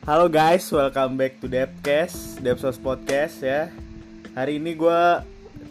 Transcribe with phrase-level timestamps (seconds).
[0.00, 3.68] Halo guys, welcome back to Depcast, Depsos Podcast ya.
[4.32, 5.00] Hari ini gue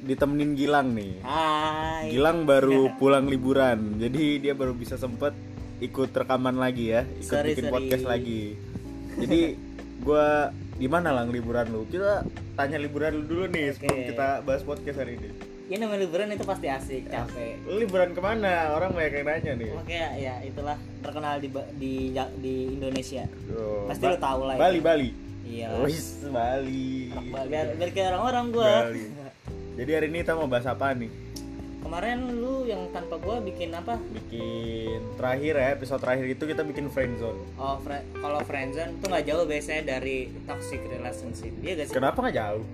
[0.05, 1.17] ditemenin Gilang nih.
[1.25, 2.13] Hai.
[2.13, 5.33] Gilang baru pulang liburan, jadi dia baru bisa sempet
[5.81, 7.73] ikut rekaman lagi ya, ikut Sorry, bikin sorry.
[7.73, 8.43] podcast lagi.
[9.17, 9.41] Jadi
[10.05, 10.27] gue
[10.77, 11.89] di mana lang liburan lu?
[11.89, 12.21] Kita
[12.53, 14.07] tanya liburan lu dulu nih sebelum Oke.
[14.13, 15.29] kita bahas podcast hari ini.
[15.69, 17.61] Ya namanya liburan itu pasti asik, capek.
[17.69, 18.73] Lu liburan ke mana?
[18.73, 19.69] Orang banyak yang nanya nih.
[19.77, 21.45] Oke ya itulah terkenal di
[21.77, 21.93] di
[22.41, 23.29] di Indonesia.
[23.45, 24.55] Tuh, Pasti Ba- lu tahu lah.
[24.57, 25.09] Bali, Bali.
[25.45, 25.77] Iya.
[25.85, 27.13] Wis, Bali.
[27.45, 28.89] Biar biar kayak orang-orang gua.
[28.89, 29.05] Bali.
[29.77, 31.11] Jadi hari ini kita mau bahas apa nih?
[31.79, 34.01] Kemarin lu yang tanpa gua bikin apa?
[34.09, 37.39] Bikin terakhir ya, episode terakhir itu kita bikin friendzone.
[37.55, 41.53] Oh, fre- kalau friendzone tuh nggak jauh biasanya dari toxic relationship.
[41.61, 41.95] Iya gak sih?
[41.95, 42.65] Kenapa nggak jauh?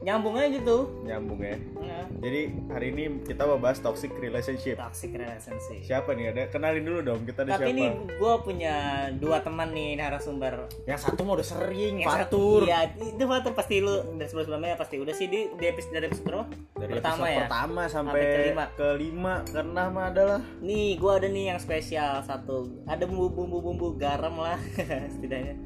[0.00, 1.04] Nyambung aja gitu.
[1.04, 1.60] Nyambung ya.
[1.76, 4.80] Nah, Jadi hari ini kita mau bahas toxic relationship.
[4.80, 5.76] toxic relationship.
[5.82, 6.32] Siapa nih?
[6.32, 7.20] Ada kenalin dulu dong.
[7.22, 7.72] Kita ada Tapi siapa?
[7.74, 8.74] ini gue punya
[9.12, 10.72] dua teman nih narasumber.
[10.82, 12.60] Yang satu mau udah sering, Yang satu- Fatur.
[12.64, 16.06] Iya, itu Fatur pasti lu dari sebelum sebelumnya pasti udah sih di di episode dari
[16.06, 16.44] episode berapa?
[16.74, 17.40] Dari pertama episode ya.
[17.44, 18.64] pertama sampai, Sampai kelima.
[18.74, 22.72] kelima karena mah adalah Nih, gue ada nih yang spesial satu.
[22.86, 24.56] Ada bumbu-bumbu bumbu garam lah
[25.12, 25.60] setidaknya.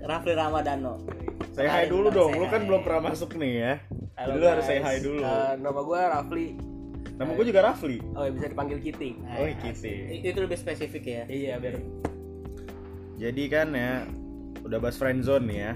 [0.00, 1.25] Rafli Ramadano.
[1.56, 2.66] Saya hai Kenalin dulu dong, say Lu kan hi.
[2.68, 3.74] belum pernah masuk nih ya.
[4.14, 5.20] Halo Dulu harus say hi dulu.
[5.20, 6.46] Eh, nama gue Rafli.
[7.16, 7.96] Nama gue juga Rafli.
[8.12, 9.10] Oh ya, bisa dipanggil Kitty.
[9.16, 9.94] Oh, Eh, Kitty.
[10.20, 11.22] Itu lebih spesifik ya.
[11.24, 11.80] Iya biar.
[13.16, 14.04] Jadi kan ya
[14.60, 15.72] udah bahas friendzone nih ya.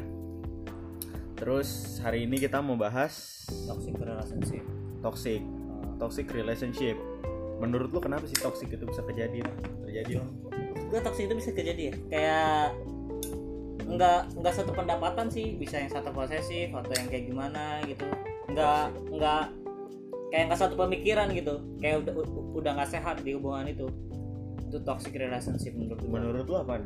[1.35, 4.65] Terus hari ini kita mau bahas Toxic relationship.
[5.01, 5.41] toxic
[5.97, 6.97] toxic relationship.
[7.57, 9.49] Menurut lu kenapa sih toxic itu bisa kejadian
[9.81, 10.29] terjadi lo?
[10.87, 12.01] Gue toxic itu bisa kejadian ya.
[12.11, 12.65] Kayak
[13.83, 18.07] nggak nggak satu pendapatan sih bisa yang satu posesif atau yang kayak gimana gitu
[18.49, 19.43] nggak nggak
[20.29, 22.15] kayak nggak satu pemikiran gitu kayak udah
[22.53, 23.87] udah nggak sehat di hubungan itu
[24.63, 26.79] itu toxic relationship menurut gue Menurut lu apa?
[26.79, 26.83] Eh,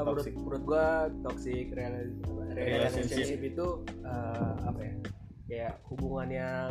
[0.00, 0.32] menurut Toxic.
[0.34, 0.86] menurut gue
[1.20, 2.56] toxic Relationship.
[2.56, 3.66] relationship itu
[4.02, 4.94] eh, apa ya?
[5.44, 6.70] Kayak hubungan yang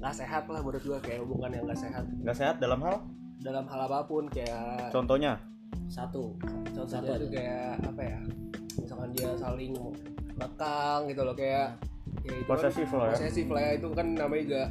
[0.00, 2.96] nggak sehat lah menurut gue kayak hubungan yang nggak sehat Nggak sehat dalam hal?
[3.36, 5.36] dalam hal apa pun kayak Contohnya?
[5.86, 6.34] Satu
[6.68, 7.34] contohnya satu itu aja.
[7.34, 8.18] kayak apa ya
[8.74, 9.72] misalkan dia saling
[10.34, 11.68] ngekang gitu loh kayak
[12.22, 13.12] ya itu kan Posesif loh ya.
[13.14, 14.64] posesif lah ya itu kan namanya juga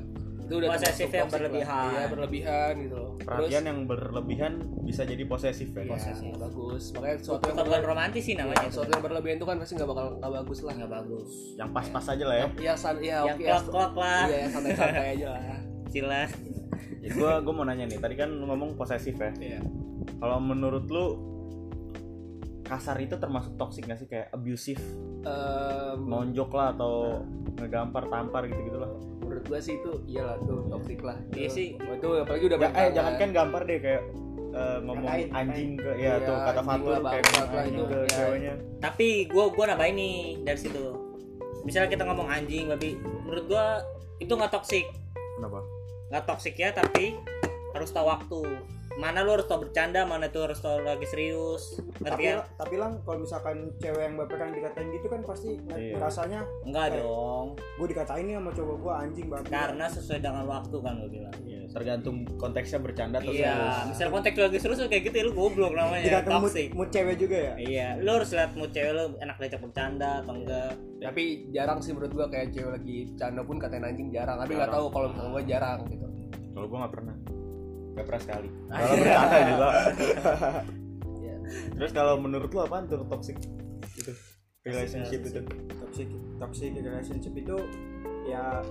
[0.43, 1.31] itu udah Posesif yang lah.
[1.31, 1.87] berlebihan.
[1.89, 4.53] iya berlebihan gitu loh Perhatian yang berlebihan
[4.83, 5.81] bisa jadi posesif ya.
[5.81, 6.23] Terus, Posesif.
[6.25, 9.73] iya, bagus makanya sesuatu yang bukan romantis sih namanya sesuatu yang berlebihan itu kan pasti
[9.79, 12.47] nggak bakal nggak bagus lah nggak bagus Yang pas-pas aja lah ya.
[12.59, 15.41] ya san ya yang oke ya, klok klok lah iya yang santai-santai aja lah
[15.87, 16.21] Cila
[17.03, 17.99] Jadi gua gua mau nanya nih.
[17.99, 19.29] Tadi kan lu ngomong posesif ya.
[19.37, 19.59] iya
[20.17, 21.05] Kalau menurut lu
[22.63, 24.79] kasar itu termasuk toxic gak sih kayak abusive,
[25.21, 27.21] Em, nonjok lah atau
[27.53, 28.87] ngegampar tampar gitu-gitu lah.
[29.19, 31.67] menurut gua sih itu iyalah tuh toxic lah Iya Itu- sih.
[31.75, 34.03] itu apalagi udah Ya, eh jangan kan gampar deh kayak
[34.53, 37.83] eh, ngomong Katain, anjing ke ya Iya, tuh kata Fatur kayak ngomong anjing itu.
[37.83, 38.07] ke Ya.
[38.13, 38.53] ceweknya.
[38.79, 40.83] tapi gue gue nambahin nih dari situ
[41.63, 43.65] misalnya kita ngomong anjing tapi menurut gue
[44.19, 44.85] itu nggak toxic
[45.33, 45.59] Kenapa?
[46.13, 47.17] Nggak toxic ya tapi
[47.73, 48.41] harus tahu waktu
[48.93, 51.81] mana lu harus tahu bercanda mana tuh harus tahu lagi serius.
[51.97, 52.45] Ngerti tapi ya?
[52.55, 55.97] tapi lang kalau misalkan cewek yang baperan dikatain gitu kan pasti Iya.
[55.97, 57.57] rasanya enggak dong.
[57.81, 61.35] Gue dikatain nih sama cowok gue anjing banget karena sesuai dengan waktu kan lu bilang.
[61.41, 63.77] Iya, tergantung konteksnya bercanda atau iya serius.
[63.89, 67.37] misal konteks lagi serius kayak gitu ya lu goblok namanya dikatain mood, mood cewek juga
[67.37, 67.53] ya?
[67.57, 70.71] Iya lu harus lihat mood cewek lu enak diajak bercanda atau enggak.
[71.01, 74.37] Tapi jarang sih menurut gua kayak cewek lagi bercanda pun katain anjing jarang.
[74.37, 76.05] Tapi nggak tahu kalau misalnya gua jarang gitu.
[76.53, 77.15] Kalau gua nggak pernah.
[77.93, 78.47] Gak pernah sekali.
[78.67, 78.99] Ah, Kalau iya.
[78.99, 79.67] bercanda juga.
[81.15, 81.35] Iya.
[81.73, 83.37] Terus kalau menurut lu apaan tuh toxic
[83.93, 84.11] itu
[84.63, 85.39] relationship itu?
[85.77, 87.55] toxic toxic relationship itu
[88.23, 88.63] ya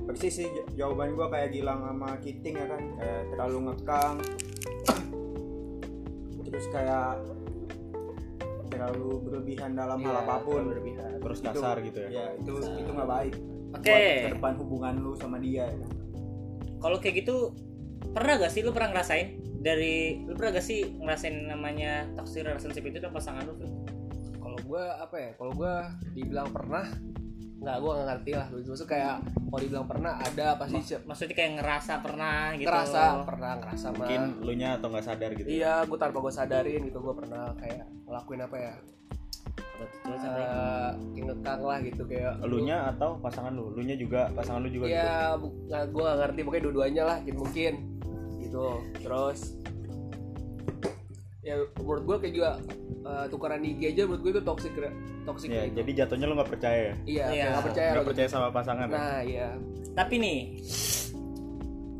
[0.00, 4.14] persis sih jawaban gue kayak Gilang sama Kiting ya kan kayak terlalu ngekang
[6.42, 7.22] terus kayak
[8.68, 11.10] terlalu berlebihan dalam hal Iya, apa pun berlebihan.
[11.18, 12.08] Terus Itu- kasar gitu ya.
[12.10, 13.34] ya itu itu nggak baik
[13.68, 15.90] oke buat ke depan hubungan lu sama dia ya kan.
[16.78, 17.52] kalau kayak gitu
[18.12, 19.28] pernah gak sih lu pernah ngerasain
[19.58, 23.68] dari lu pernah gak sih ngerasain namanya toxic relationship itu dengan pasangan lu Fri?
[24.38, 25.74] kalau gua apa ya kalau gua
[26.14, 26.84] dibilang pernah
[27.58, 31.52] nggak gua nggak ngerti lah maksud kayak kalau dibilang pernah ada pasti se- maksudnya kayak
[31.58, 35.48] ngerasa pernah gitu ngerasa pernah ngerasa mah Mungkin lu nya atau nggak sadar gitu.
[35.50, 38.74] iya gua tanpa gua sadarin gitu gua pernah kayak ngelakuin apa ya
[39.78, 40.42] Terus lagi?
[40.42, 40.90] Eh,
[41.22, 43.70] ngekang lah gitu kayak Lu nya atau pasangan lu?
[43.70, 44.96] Lu nya juga pasangan lu juga gitu.
[44.96, 47.72] Iya, bu- nggak gue gak ngerti pokoknya dua-duanya lah mungkin mungkin
[48.38, 48.66] gitu.
[48.98, 49.40] Terus
[51.40, 52.50] ya menurut gue kayak juga
[53.06, 54.72] eh, tukaran IG aja menurut gue itu toxic
[55.24, 55.80] toxic Ya, gitu.
[55.80, 56.94] jadi jatuhnya lu nggak percaya ya?
[57.04, 58.08] iya, kayak nggak percaya Nggak loh.
[58.10, 58.94] percaya sama pasangan ya?
[58.94, 59.48] Nah, iya.
[59.94, 60.38] tapi nih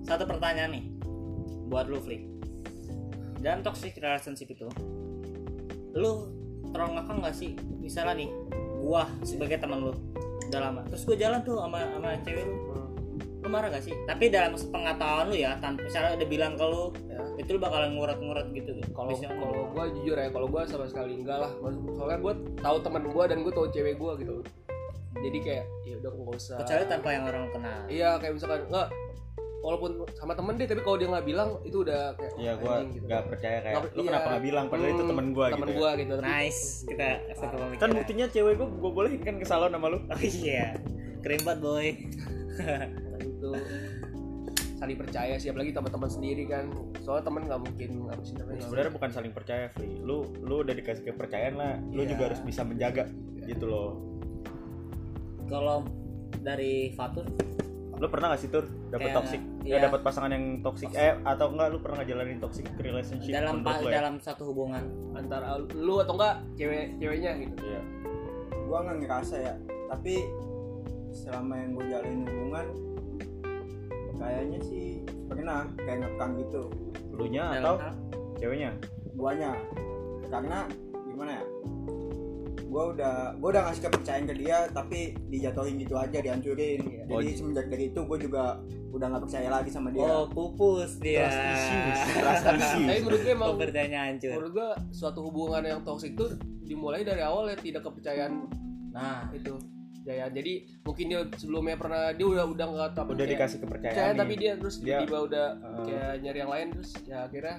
[0.04, 0.84] satu pertanyaan nih
[1.68, 2.24] buat lu Fli
[3.38, 4.68] dalam toxic relationship itu
[5.92, 6.28] lu
[6.74, 7.50] terlalu ngakak nggak sih?
[7.80, 8.30] Misalnya nih
[8.78, 9.92] gua sebagai teman lu
[10.48, 10.80] udah lama.
[10.88, 12.56] Terus gua jalan tuh sama sama cewek lu.
[13.38, 13.94] Lu marah gak sih?
[14.02, 17.22] Tapi dalam sepengetahuan lu ya tanpa misalnya udah bilang ke lu Ya.
[17.38, 18.70] itu lu bakalan ngurat-ngurat gitu.
[18.90, 21.50] Kalau kalau gue jujur ya kalau gue sama sekali enggak lah.
[21.94, 24.34] Soalnya gue tahu teman gue dan gue tahu cewek gue gitu.
[25.18, 26.56] Jadi kayak ya udah nggak usah.
[26.62, 27.78] Kecuali tanpa yang orang kenal.
[27.86, 28.88] Iya kayak misalkan enggak
[29.58, 32.70] walaupun sama temen deh tapi kalau dia nggak bilang itu udah kayak Iya oh, gue
[32.70, 33.06] anjing gitu.
[33.06, 34.08] nggak percaya kayak lu iya.
[34.08, 35.76] kenapa nggak bilang padahal itu Hmm, temen gue temen gitu.
[35.76, 35.94] gue ya.
[35.96, 39.70] gitu tapi nice kita satu pemikiran Kan buktinya cewek gue gue bolehin kan ke salon
[39.70, 39.98] sama lu.
[40.08, 40.66] oh iya
[41.18, 41.86] keren banget boy
[43.18, 43.50] itu
[44.74, 46.70] saling percaya sih apalagi teman-teman sendiri kan
[47.02, 49.90] soalnya teman nggak mungkin nggak mungkin namanya Sebenarnya bukan saling percaya, Fli.
[49.98, 52.14] Lu lu udah dikasih kepercayaan lah, lu Iya.
[52.14, 53.10] juga harus bisa menjaga
[53.42, 53.90] gitu loh.
[55.46, 55.82] kalau
[56.38, 57.24] dari Fatur
[57.98, 59.40] Lu pernah gak sih tur dapet Kayak- toxic?
[59.60, 59.74] iya.
[59.74, 63.78] Ya dapat pasangan yang toxic eh atau enggak lu pernah ngejalanin toxic relationship dalam pa-
[63.78, 64.00] lu ya?
[64.00, 67.80] dalam satu hubungan antara lu atau enggak cewek ceweknya gitu Iya.
[68.64, 69.54] gua nggak ngerasa ya
[69.88, 70.14] tapi
[71.10, 72.66] selama yang gue jalanin hubungan
[74.14, 74.86] kayaknya sih
[75.24, 76.62] pernah kayak ngekang gitu
[77.10, 77.94] Lu nya atau hal
[78.36, 78.70] ceweknya?
[79.12, 79.50] guanya
[80.24, 80.58] karena
[81.04, 81.44] gimana ya
[82.68, 86.80] gua udah gua udah ngasih kepercayaan ke dia tapi dijatuhin gitu aja dihancurin.
[87.06, 90.04] Oh, jadi j- semenjak dari itu gue juga udah nggak percaya lagi sama dia.
[90.04, 91.24] Oh pupus dia.
[91.24, 92.86] Trust issues, trust issues.
[92.86, 94.30] tapi menurut gue emang kepercayaannya hancur.
[94.30, 98.46] menurut gue suatu hubungan yang toksik tuh dimulai dari awal ya tidak kepercayaan.
[98.90, 99.28] Nah.
[99.30, 99.56] Itu.
[100.04, 103.92] Ya jadi mungkin dia sebelumnya pernah dia udah udah nggak tahu Udah kayak- dikasih kepercayaan.
[103.94, 107.56] percaya tapi dia terus Dia- tiba-tiba udah Uh, kayak nyari yang lain terus ya akhirnya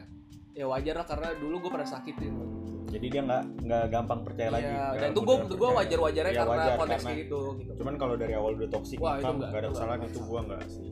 [0.51, 2.41] ya wajar lah karena dulu gue pernah sakit gitu.
[2.89, 4.68] Jadi dia nggak nggak gampang percaya lagi.
[4.68, 7.39] Iya, dan itu gue mudah gue wajar wajarnya Iya, karena wajar, konteks karena- kayak gitu
[7.56, 7.71] gitu.
[7.77, 10.12] Cuman kalau dari awal udah toxic, Wah, itu ngekang, enggak, nggak ada itu kesalahan enggak.
[10.12, 10.86] itu gua nggak sih.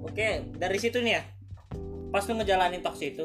[0.00, 1.22] oke dari situ nih ya
[2.08, 3.24] pas lu ngejalanin toxic itu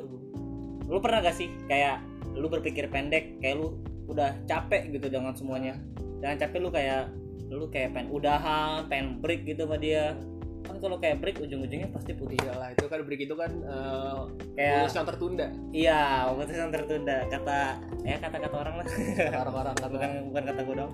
[0.83, 2.03] lu pernah gak sih kayak
[2.33, 5.79] lu berpikir pendek kayak lu udah capek gitu dengan semuanya
[6.19, 7.07] jangan capek lu kayak
[7.47, 10.17] lu kayak pengen udahan pengen break gitu sama dia
[10.63, 14.15] kan kalau kayak break ujung-ujungnya pasti putih Iyalah itu kan break itu kan eh,
[14.55, 15.47] kayak lulus yang tertunda.
[15.69, 16.01] Iya
[16.31, 17.17] putusan tertunda.
[17.27, 17.59] Kata
[18.01, 18.85] ya kata-kata orang lah.
[18.87, 20.91] Kata orang-orang kata bukan bukan kata gue dong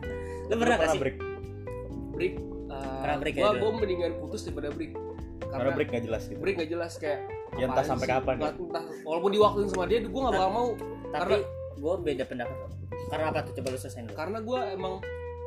[0.50, 1.00] lu pernah gak sih?
[1.00, 1.18] break?
[2.12, 2.33] break?
[2.69, 3.60] Pernah break ya, gua Dul?
[3.60, 4.92] gua mendingan putus daripada break.
[5.50, 6.38] Karena break nggak jelas gitu.
[6.38, 7.19] break gak jelas kayak
[7.57, 8.13] Ya entah sampai sih?
[8.13, 8.42] kapan ya.
[8.45, 8.83] Nggak- entah.
[9.01, 10.69] Walaupun diwaktuin sama dia gue gak bakal mau.
[11.10, 11.36] Tapi
[11.75, 12.57] gue beda pendapat.
[13.10, 13.54] Karena apa tuh?
[13.57, 14.13] Coba lu selesain dulu.
[14.15, 14.94] Karena gue emang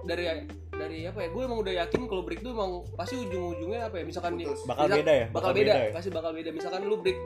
[0.03, 0.25] dari
[0.73, 4.05] dari apa ya gue emang udah yakin kalau break tuh emang pasti ujung-ujungnya apa ya
[4.09, 4.51] misalkan dia.
[4.51, 5.27] Bakal misal- beda ya?
[5.31, 5.91] bakal beda, ya?
[5.95, 7.19] pasti bakal beda misalkan lu break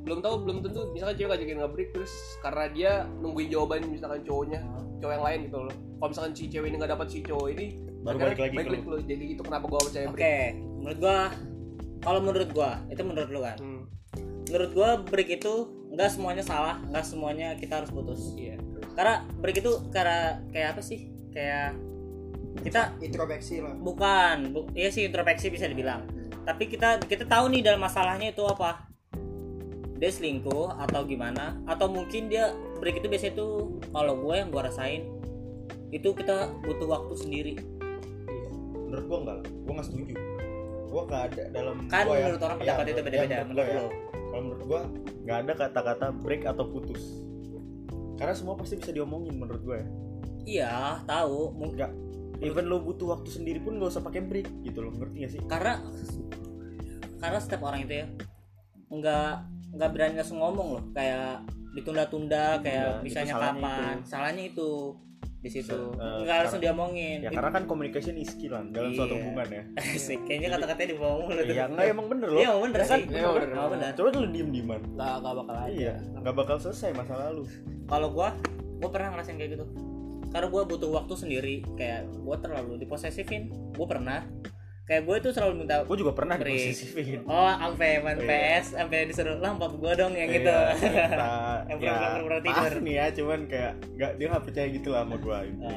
[0.00, 4.20] belum tahu belum tentu misalkan cewek ngajakin nggak break terus karena dia nungguin jawaban misalkan
[4.24, 4.60] cowoknya
[4.98, 7.66] cowok yang lain gitu loh kalau misalkan si cewek ini nggak dapat si cowok ini
[8.00, 8.96] Baru balik lagi balik lu.
[8.96, 8.98] lu.
[9.04, 11.16] jadi itu kenapa gue percaya oke break menurut gua
[12.00, 13.82] kalau menurut gua itu menurut lu kan hmm.
[14.48, 15.52] menurut gua break itu
[15.92, 18.56] nggak semuanya salah nggak semuanya kita harus putus iya
[18.96, 21.76] karena break itu karena kayak apa sih kayak
[22.60, 26.04] kita introspeksi lah bukan bu, iya sih introspeksi bisa dibilang
[26.42, 28.90] tapi kita kita tahu nih dalam masalahnya itu apa
[29.96, 33.52] dia selingkuh atau gimana atau mungkin dia break itu biasanya tuh
[33.88, 35.02] kalau gue yang gue rasain
[35.90, 37.54] itu kita butuh waktu sendiri
[38.90, 40.14] Menurut gua enggak, gua nggak setuju.
[40.90, 42.22] Gua nggak ada dalam kan gua ya.
[42.26, 43.78] menurut orang Iya, pendapat itu menurut- beda-beda iya, menurut gua ya.
[43.78, 44.80] lo Kalau menurut gua
[45.20, 47.02] nggak ada kata-kata break atau putus.
[48.18, 49.86] Karena semua pasti bisa diomongin menurut gua ya.
[50.42, 50.74] iya
[51.06, 51.92] tahu Enggak.
[52.40, 55.40] Even lo butuh waktu sendiri pun gak usah pakai break gitu loh, ngerti gak sih?
[55.44, 55.80] karena
[57.16, 58.06] karena setiap orang itu ya
[58.88, 59.30] nggak
[59.70, 64.08] nggak berani langsung ngomong loh kayak ditunda-tunda kayak Iya, misalnya itu salahnya kapan itu.
[64.08, 64.68] salahnya itu
[65.40, 69.14] di situ eh, nggak langsung diomongin Ya karena kan communication is key lah dalam suatu
[69.14, 69.22] Iya.
[69.22, 69.62] hubungan ya.
[69.94, 71.44] Asik, kayaknya kata-katanya di bawah mulu tuh.
[71.50, 72.40] Iya, enggak emang bener loh.
[72.40, 72.98] Iya, emang bener Ya kan?
[72.98, 73.04] sih.
[73.06, 73.48] Iya, emang bener.
[73.50, 73.90] Emang bener.
[73.94, 74.80] Coba lu diem dieman.
[74.90, 77.44] nggak nggak bakal Iya, nggak bakal selesai masalah lu.
[77.86, 78.28] Kalau gua,
[78.76, 79.64] gua pernah ngerasain kayak gitu.
[80.30, 83.50] Karena gua butuh waktu sendiri, kayak gua terlalu diposesifin.
[83.72, 84.22] Gua pernah.
[84.82, 86.50] Kayak gua itu selalu minta Gue juga pernah Break.
[86.50, 87.22] diposesifin.
[87.24, 88.26] Oh, sampai main Iya.
[88.58, 90.50] PS, sampai disuruh lampat gua dong yang gitu.
[90.50, 91.30] Iya, kita,
[91.70, 92.30] Yang ya, tidur.
[92.42, 95.42] maaf nih ya, cuman kayak nggak dia nggak percaya gitu lah sama gue Ah.
[95.44, 95.68] gitu.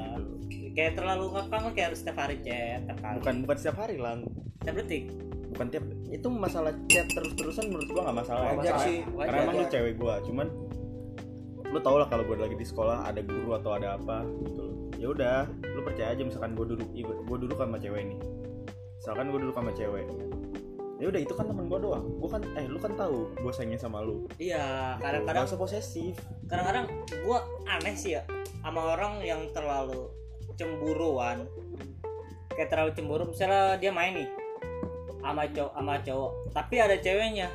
[0.74, 3.16] kayak terlalu ngakang lah, kayak harus setiap hari chat, setiap kali.
[3.16, 4.14] Bukan bukan setiap hari lah,
[4.60, 5.04] setiap detik.
[5.46, 8.44] bukan tiap itu masalah chat terus-terusan menurut gua nggak masalah.
[8.52, 9.38] Wajar Masalah- sih, Karena wajar.
[9.40, 10.48] emang lu cewek gua, cuman
[11.74, 14.75] lu tau lah kalau gue lagi di sekolah ada guru atau ada apa gitu loh.
[14.94, 18.18] Ya udah, lu percaya aja misalkan gue duduk gue duduk sama cewek ini.
[18.96, 20.06] Misalkan gue duduk sama cewek.
[21.01, 22.06] Ya udah itu kan temen gue doang.
[22.15, 24.30] Gue kan eh lu kan tahu gue sayangnya sama lu.
[24.38, 25.01] Iya, Gitu.
[25.01, 26.15] kadang-kadang usah posesif.
[26.46, 28.22] kadang-kadang gue aneh sih ya
[28.62, 30.06] sama orang yang terlalu
[30.53, 31.50] cemburuan
[32.48, 34.30] kayak terlalu cemburu misalnya dia main nih
[35.18, 37.50] sama cowok sama cowok tapi ada ceweknya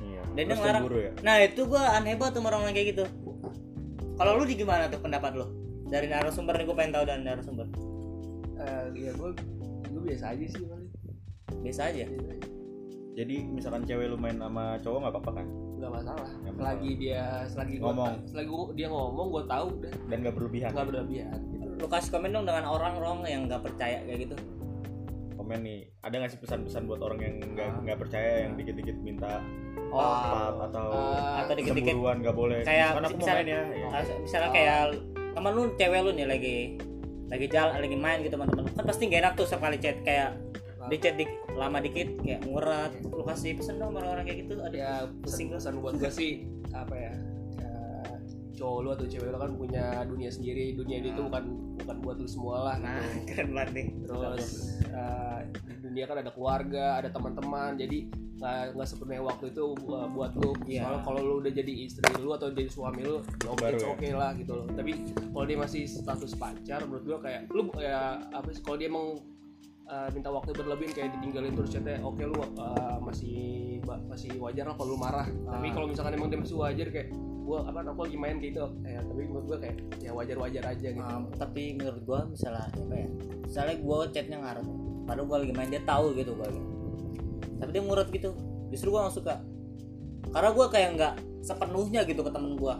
[0.00, 0.22] Iya.
[0.32, 0.84] Dan dia ngelarang.
[0.88, 1.12] ya.
[1.20, 3.04] nah itu gue aneh banget sama orang kayak gitu
[4.20, 5.48] kalau lu di gimana tuh pendapat lu?
[5.88, 7.66] Dari narasumber nih gue pengen tahu dari narasumber.
[8.60, 9.30] Eh, ya gue
[9.88, 10.90] gue biasa aja sih paling.
[11.64, 12.04] Biasa aja?
[13.10, 15.46] Jadi misalkan cewek lu main sama cowok nggak apa-apa kan?
[15.80, 16.30] Nggak masalah.
[16.44, 18.12] Nggak selagi dia selagi gua Ngomong.
[18.12, 19.92] ta- selagi gua- dia ngomong gue tahu udah.
[20.06, 20.70] Dan nggak berlebihan.
[20.76, 21.38] Nggak berlebihan.
[21.50, 24.36] Gitu lu kasih komen dong dengan orang orang yang nggak percaya kayak gitu
[25.50, 27.82] komen nih ada nggak sih pesan-pesan buat orang yang nggak Ah.
[27.82, 29.42] nggak percaya yang dikit-dikit minta
[29.90, 34.14] oh atau Eh, atau dikit-dikit nggak boleh kayak misalkan aku mau misalnya- main ya, ya.
[34.22, 34.80] Misalnya kayak
[35.34, 36.56] teman lu cewek lu nih lagi
[37.26, 40.38] lagi jalan lagi main gitu teman-teman kan pasti gak enak tuh sekali chat kayak
[40.86, 44.54] di chat dik, lama dikit kayak ngurat lu kasih pesan dong sama orang kayak gitu
[44.58, 47.12] ada ya Pusing pesan, pesan buat gue sih apa ya
[48.60, 51.44] cowok lu atau cewek lu kan punya dunia sendiri dunia ini tuh bukan
[51.80, 53.24] bukan buat lu semua lah nah gitu.
[53.32, 54.44] keren banget nih terus
[54.84, 57.98] eh, di dunia kan ada keluarga ada teman-teman jadi
[58.40, 60.88] nggak nggak sepenuhnya waktu itu uh, buat lu Iya.
[60.88, 63.84] soalnya kalau lu udah jadi istri lu atau jadi suami lu ya oke ya.
[63.84, 68.16] oke lah gitu loh tapi kalau dia masih status pacar menurut gua kayak lu ya
[68.32, 69.20] apa sih kalau dia emang
[69.92, 73.76] uh, minta waktu berlebihan kayak ditinggalin terus chatnya oke lu uh, masih
[74.08, 75.72] masih wajar lah kalau lu marah tapi Ah.
[75.76, 78.64] kalau misalkan emang dia masih wajar kayak gua apa aku lagi main gitu.
[78.82, 81.02] Ya tapi menurut gua kayak ya wajar-wajar aja gitu.
[81.02, 83.08] Um, tapi menurut gua misalnya apa ya
[83.42, 84.66] misalnya gua chatnya ngaret
[85.02, 86.62] padahal gua lagi main dia tahu gitu gua lagi.
[87.56, 88.30] tapi dia ngurut gitu
[88.68, 89.34] justru gua nggak suka.
[90.30, 92.78] Karena gua kayak nggak sepenuhnya gitu ke temen gua.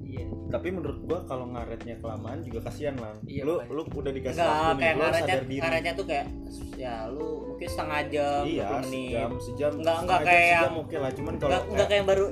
[0.00, 0.24] Iya.
[0.48, 3.70] Tapi menurut gua kalau ngaretnya kelamaan juga kasihan lah Iya, lu makanya.
[3.70, 5.60] lu udah dikasih enggak waktu nih kayak lu harus ngaretnya sadar diri.
[5.60, 6.26] ngaretnya tuh kayak
[6.74, 9.10] ya lu mungkin setengah jam iya 20 menit.
[9.10, 12.04] sejam sejam Enggak, enggak setengah jam, kayak- sejam oke lah cuman kalau enggak enggak kayak
[12.06, 12.26] baru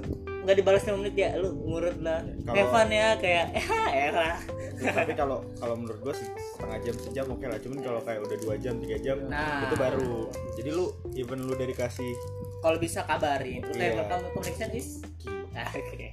[0.47, 2.23] nggak dibalas 5 menit ya lu ngurut lah.
[2.41, 3.67] Kalau- Evan ya kayak eh
[4.07, 4.39] era
[4.77, 6.25] tapi kalau kalau menurut gua sih
[6.55, 7.59] setengah jam sejam oke lah.
[7.59, 9.67] Cuman kalau kayak udah dua jam tiga jam Nah.
[9.67, 10.31] itu baru.
[10.55, 12.15] Jadi lu even lu dari kasih
[12.59, 13.99] kalau bisa kabarin lu kayak Iya.
[14.01, 15.03] welcome connection is.
[15.51, 16.09] Ah, oke.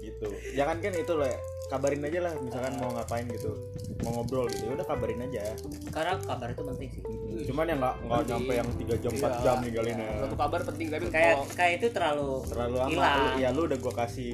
[0.00, 0.26] Gitu.
[0.52, 1.28] Jangan kan itu loh
[1.70, 3.54] kabarin aja lah misalkan mau ngapain gitu
[4.02, 5.54] mau ngobrol gitu ya udah kabarin aja.
[5.92, 7.02] Karena kabar itu penting sih.
[7.46, 9.42] Cuman ya nggak nggak nyampe yang tiga jam empat Iya.
[9.44, 13.48] jam ninggalinnya suatu kabar penting tapi kayak kalau kayak itu terlalu terlalu lama lu, ya
[13.52, 14.30] lu udah gua kasih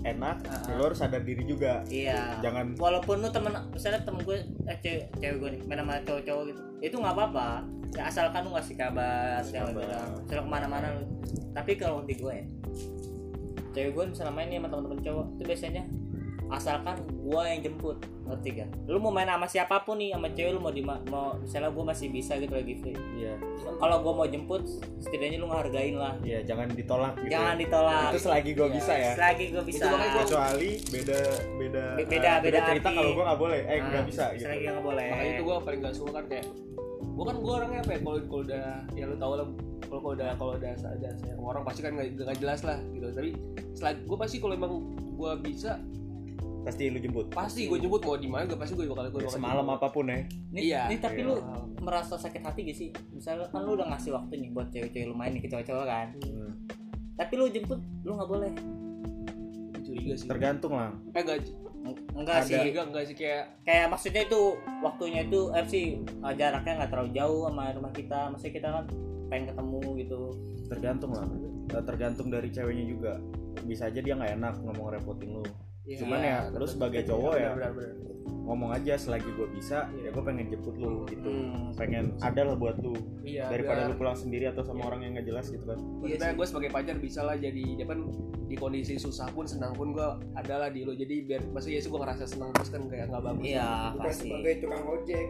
[0.00, 1.84] enak ya lu harus sadar diri juga.
[1.86, 2.40] Iya.
[2.40, 6.42] Jangan walaupun lu temen misalnya temen gue eh, cewek, cewek gue nih main sama cowok-cowok
[6.50, 7.48] gitu itu nggak apa-apa.
[7.92, 11.04] Ya asalkan lu ngasih kabar segala bilang misalnya ke mana-mana lu.
[11.52, 12.46] Tapi kalau di gue ya
[13.70, 15.82] cewek gue misalnya main nih sama temen-temen cowok itu biasanya
[16.50, 20.50] asalkan gue yang jemput ngerti gak lu mau main sama siapa pun nih sama cewek
[20.50, 21.02] lu mau di mau
[21.34, 23.34] misalnya gue masih bisa gitu lagi free iya.
[23.76, 24.62] Kalau gue mau jemput
[24.98, 26.14] setidaknya lu ngehargain lah.
[26.20, 28.10] Iya jangan ditolak gitu jangan ditolak.
[28.12, 28.76] Itu selagi gua Iya.
[28.76, 29.12] bisa ya.
[29.14, 29.78] selagi gue bisa.
[29.78, 31.18] Itu makanya gua- kecuali beda
[31.56, 33.60] beda Be- eh, beda- beda cerita kalau gua nggak boleh.
[33.64, 34.42] Eh nggak bisa gitu.
[34.44, 35.08] selagi nggak boleh.
[35.10, 36.46] Makanya itu gue paling gak suka kan kayak
[37.00, 39.46] gue kan gue orangnya apa ya kalau kalau udah ya lu tau lah
[39.80, 43.06] kalau kalau udah kalau udah ada orang pasti kan gak, gak jelas lah gitu.
[43.10, 43.30] Tapi
[43.72, 44.72] setelah gue pasti kalau emang
[45.14, 45.70] gue bisa
[46.60, 49.32] pasti lu jemput pasti gue jemput mau di mana gue pasti gue bakal gue Ya,
[49.32, 50.82] semalam apa pun ya Nih, Iya.
[50.86, 51.26] nih tapi Iya.
[51.26, 51.34] lu
[51.80, 52.88] merasa sakit hati gak sih?
[53.10, 56.06] Misalnya kan lu udah ngasih waktu nih buat cewek-cewek lu main nih ke cowok-cowok kan.
[56.20, 56.52] Hmm,
[57.14, 58.52] Tapi lu jemput lu nggak boleh.
[59.80, 61.38] curiga sih tergantung lah eh gak
[61.80, 62.54] Eng- Enggak sih.
[62.54, 64.40] curiga enggak sih kayak Kayak maksudnya itu
[64.80, 68.20] waktunya itu eh sih eh, jaraknya nggak terlalu jauh sama rumah kita.
[68.28, 68.84] Maksudnya kita kan
[69.26, 70.20] pengen ketemu gitu.
[70.66, 71.26] tergantung lah
[71.70, 73.12] Eh, tergantung dari ceweknya juga
[73.60, 75.42] bisa aja dia nggak enak ngomong repotin lu
[75.82, 77.94] cuman ya lu sebagai cowok ya benar, benar.
[78.40, 81.24] ngomong aja selagi gue bisa ya gue pengen jemput lu gitu.
[81.24, 81.70] Hmm.
[81.72, 85.12] pengen ada lah buat lu iya daripada biar- lu pulang sendiri atau sama orang yang
[85.14, 85.78] nggak jelas gitu kan.
[86.00, 87.98] Maksudnya gue sebagai pacar bisa lah jadi ya kan
[88.44, 91.88] di kondisi susah pun senang pun gue adalah di lo jadi biar maksudnya ya sih
[91.88, 93.44] gue ngerasa senang terus kan kayak nggak bagus.
[93.46, 94.26] Iya bukan pasti.
[94.26, 95.26] sebagai tukang ojek.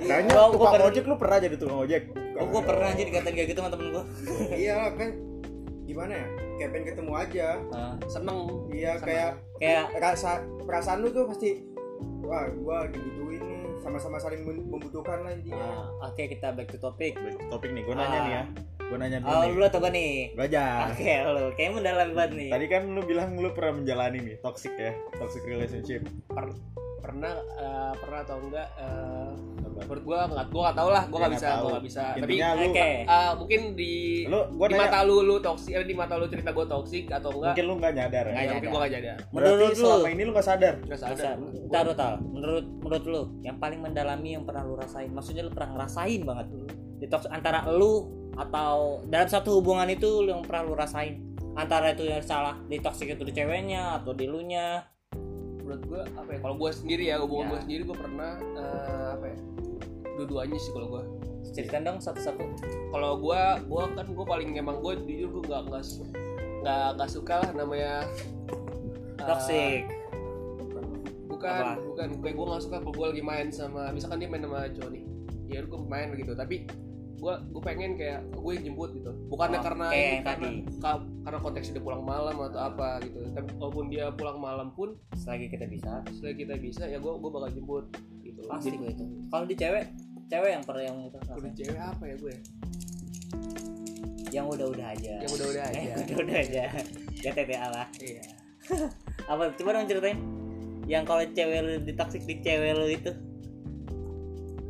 [0.00, 2.02] Kayaknya tukang pernah- ojek lu pernah jadi tukang ojek.
[2.34, 4.04] Oh, gue pernah aja dikatain kayak gitu sama temen gue.
[4.56, 5.10] iya kan
[5.84, 6.26] gimana ya
[6.56, 7.48] kayak pengen ketemu aja
[8.06, 8.38] seneng
[8.70, 11.60] iya kayak kayak rasa perasaan lu tuh pasti
[12.20, 15.60] wah gua dibutuhin nih sama-sama saling mem- membutuhkan lah intinya
[16.00, 17.12] ah, oke kita back to topic.
[17.14, 18.22] Baik, topik nih gue nanya Ah.
[18.22, 18.44] nih ya
[18.84, 20.12] gue nanya dulu Oh, nih lu atau gue nih?
[20.30, 22.50] gue aja Oke, lu kayaknya mendalam banget nih.
[22.50, 26.00] tadi kan lu bilang lu pernah menjalani nih toxic ya toxic relationship
[27.04, 29.30] pernah eh, pernah atau enggak eh,
[29.60, 29.78] Apa?
[29.84, 31.60] menurut gue nggak gue nggak tahu lah gue Ya, nggak nggak bisa tahu.
[31.60, 32.88] gue nggak bisa tapi intinya lu Oke.
[33.04, 33.92] eh, mungkin di
[34.24, 37.04] lu gue di nanya mata lu lu toksik eh, di mata lu cerita gue toksik
[37.10, 39.68] atau enggak mungkin lu nggak nyadar ya Nggak ya, mungkin gue gak nyadar berarti Menurut
[39.68, 42.14] lu- selama ini lu nggak sadar nggak sadar Bentar, bentar.
[42.24, 46.46] Menurut menurut lu yang paling mendalami yang pernah lu rasain, maksudnya lu pernah ngerasain banget
[46.94, 51.20] di toks antara lu atau dalam satu hubungan itu lu yang pernah lu rasain
[51.52, 54.82] antara itu yang salah di toksik itu di ceweknya atau di lu nya
[55.64, 57.50] menurut gue apa ya kalau gue sendiri ya hubungan Ya.
[57.50, 59.36] gue sendiri gue pernah eh, apa ya
[60.14, 61.02] dua-duanya sih kalau gue
[61.50, 62.44] ceritain dong satu-satu
[62.92, 65.82] kalau gue gue kan gue paling emang gue jujur gue nggak nggak
[66.62, 67.92] nggak nggak suka lah namanya
[69.18, 69.82] eh, toksik
[70.60, 70.84] bukan
[71.28, 71.80] bukan Apa?
[71.80, 75.02] bukan kayak gue nggak suka kalau gue lagi main sama misalkan dia main sama nih
[75.48, 76.68] ya gue main gitu tapi
[77.24, 79.10] gue gue pengen kayak gue yang jemput gitu.
[79.26, 80.52] Bukannya Oh, karena kayak ini, yang karena tadi.
[80.78, 83.18] ka- karena konteksnya dia pulang malam atau apa gitu.
[83.30, 86.04] Tapi walaupun dia pulang malam pun selagi kita bisa.
[86.06, 87.84] setelah kita bisa ya gue gue bakal jemput
[88.20, 88.40] gitu.
[88.44, 89.04] Pasti gue itu.
[89.26, 89.84] Kalau di cewek
[90.26, 91.52] cewek yang pernah yang itu rasain.
[91.54, 92.34] cewek apa ya gue
[94.30, 95.12] yang udah-udah aja.
[95.20, 95.78] Yang udah-udah aja.
[95.80, 96.62] Eh, udah-udah aja.
[97.16, 97.86] Ya TTA lah.
[97.96, 98.24] Iya.
[99.30, 100.18] Apa coba dong ceritain.
[100.84, 103.10] Yang kalau cewek lu ditaksik di cewek lu itu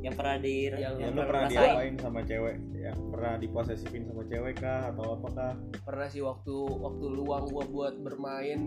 [0.04, 1.56] yang pernah di Yang- Ya, yang pernah rasain.
[1.64, 2.56] diapain sama cewek?
[2.74, 5.52] Ya, pernah diposesifin sama cewek kah atau apakah?
[5.80, 8.60] pernah sih waktu waktu luang gue buat bermain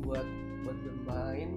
[0.00, 0.26] buat
[0.60, 1.50] buat bermain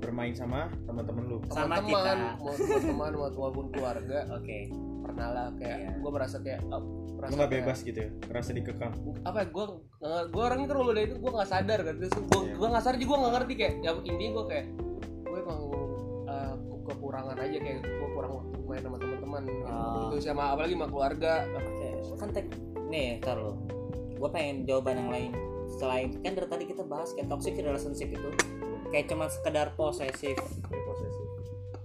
[0.00, 1.38] Bermain sama teman-teman lu.
[1.46, 2.40] Sama teman-teman kita.
[2.40, 4.58] mau teman maupun keluarga oke
[5.02, 5.90] pernah lah kayak Iya.
[5.98, 8.08] gue merasa kayak oh, merasa nggak kayak- bebas gitu ya?
[8.24, 8.92] Ngerasa dikekang.
[9.20, 9.64] apa gue
[10.26, 12.54] gue orangnya kan kalau udah itu gue nggak sadar kan terus gue Iya.
[12.54, 14.66] gue nggak sadar juga gue nggak ngerti kayak yang intinya gue kayak
[16.90, 19.64] kekurangan aja kayak gue kurang waktu main sama teman-teman gitu.
[19.66, 20.10] Ah.
[20.10, 22.46] Itu sama apalagi sama keluarga Oke, kan tek
[22.90, 23.54] nih tar lo
[24.20, 25.30] gue pengen jawaban yang lain
[25.80, 28.30] selain kan dari tadi kita bahas kayak toxic relationship itu
[28.90, 30.36] kayak cuma sekedar posesif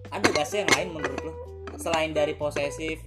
[0.10, 1.34] ada gak sih yang lain menurut lo
[1.78, 3.00] selain dari posesif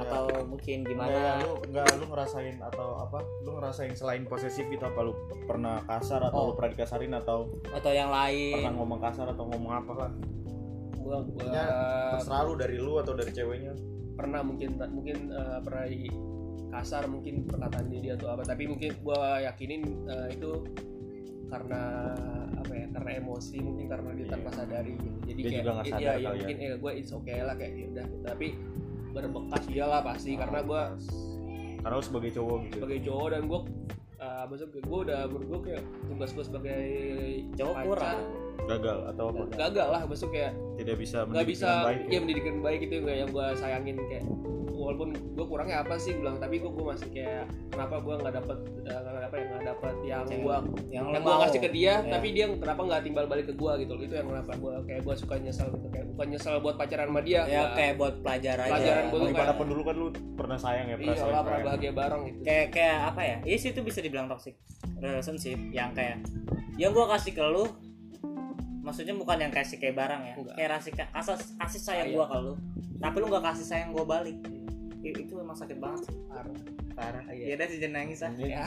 [0.00, 3.20] atau mungkin gimana lu nggak lu ngerasain atau apa?
[3.44, 5.12] Lu ngerasain selain posesif gitu apa lu
[5.44, 6.44] pernah kasar atau Oh.
[6.50, 10.10] lu pernah dikasarin atau atau yang lain pernah ngomong kasar atau ngomong apa lah?
[11.10, 11.66] Gue gue Ya,
[12.14, 13.74] Terserah lu dari lu atau dari ceweknya.
[14.14, 15.88] pernah mungkin mungkin uh, pernah
[16.70, 20.60] kasar mungkin perkataan dia atau apa tapi mungkin gue yakinin uh, itu
[21.48, 21.82] karena
[22.54, 24.58] apa ya karena emosi mungkin karena dia tanpa Iya.
[24.60, 25.18] sadari gitu.
[25.24, 26.30] jadi Dia kayak juga ya, sadar ya, ya.
[26.36, 28.46] mungkin eh gue it's okay lah kayak ya udah tapi
[29.10, 30.82] berbekas dia lah pasti karena gue
[31.80, 32.74] karena sebagai cowok gitu.
[32.78, 33.60] sebagai cowok dan gue
[34.30, 36.82] uh, maksudnya gue udah menurut gue kayak tugas gue sebagai
[37.58, 38.18] Cowok kurang.
[38.60, 39.42] Gagal atau apa?
[39.56, 42.00] gagal lah maksudnya kayak Tidak bisa nggak mendidik bisa dengan baik.
[42.06, 44.24] ya mendidikan baik itu yang gue sayangin kayak
[44.80, 48.56] walaupun gue kurangnya apa sih bilang tapi gue gue masih kayak kenapa gue nggak dapet
[48.80, 51.88] eh, nggak apa ya nggak dapet yang gue yang, yang lo gue kasih ke dia
[52.00, 52.12] Iya.
[52.16, 55.14] tapi dia kenapa nggak timbal balik ke gue gitu itu yang kenapa gue kayak gue
[55.14, 57.70] suka nyesel gitu kayak bukan nyesel buat pacaran sama dia ya nggak.
[57.76, 60.96] kayak buat pelajaran aja Pelajaran lu di mana pun dulu kan lu pernah sayang ya,
[60.96, 61.66] pernah iya lah pernah sayang.
[61.68, 64.54] bahagia bareng gitu kayak kayak apa ya yes itu bisa dibilang toxic
[64.96, 66.16] relationship yang kayak
[66.80, 67.68] yang gua kasih ke lu
[68.80, 70.54] maksudnya bukan yang kasih kayak barang ya Enggak.
[70.56, 72.16] kayak kasih kasih kasih sayang Sayang.
[72.16, 72.52] gua ke lu
[72.96, 74.36] tapi lu nggak kasih sayang gua balik
[75.02, 76.54] itu emang sakit banget sih Parah.
[76.92, 77.44] parah Iya.
[77.46, 78.48] ya udah sih jangan nangis ah Iya.
[78.50, 78.64] ya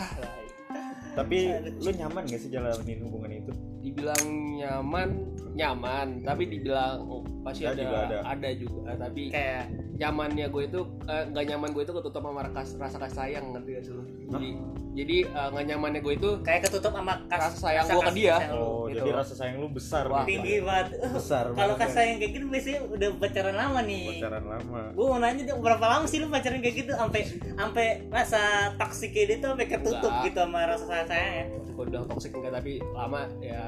[1.13, 1.38] Tapi
[1.78, 3.52] lu nyaman gak sih jalanin hubungan itu?
[3.80, 4.24] dibilang
[4.56, 5.10] nyaman
[5.54, 8.17] nyaman tapi dibilang oh, pasti Ya, ada juga ada.
[8.26, 8.50] ada.
[8.56, 12.97] juga tapi kayak nyamannya gue itu eh, nggak nyaman gue itu ketutup sama rasa, rasa
[12.97, 13.93] kasih sayang ngerti gak sih
[14.25, 14.49] jadi
[14.93, 18.38] jadi eh, nggak nyamannya gue itu kayak ketutup sama kas, Rasa sayang gua ke dia.
[18.53, 19.01] Oh, gitu.
[19.01, 21.43] jadi rasa sayang lu besar Wah, tinggi banget Besar.
[21.53, 21.97] kalau banget kasih ya.
[21.97, 24.82] sayang kayak gitu biasanya udah pacaran lama nih pacaran lama.
[24.93, 27.21] gue mau nanya berapa lama sih lu pacaran kayak gitu sampai
[27.53, 28.41] sampai rasa
[28.77, 30.25] toksik kayak gitu sampai ketutup Enggak.
[30.29, 33.62] gitu sama rasa sayang gue bilang toxic enggak tapi lama ya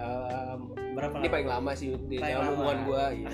[0.93, 2.49] berapa ini paling lama sih di dalam lama.
[2.53, 3.29] hubungan gue ya,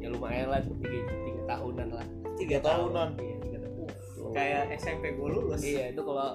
[0.00, 2.06] ya lumayan lah tiga, tiga tahunan lah
[2.38, 3.08] tiga tahunan.
[3.16, 3.24] tahun.
[3.24, 3.88] iya tiga tahun.
[4.34, 5.60] Kayak SMP gue lulus.
[5.62, 6.28] Iya itu kalau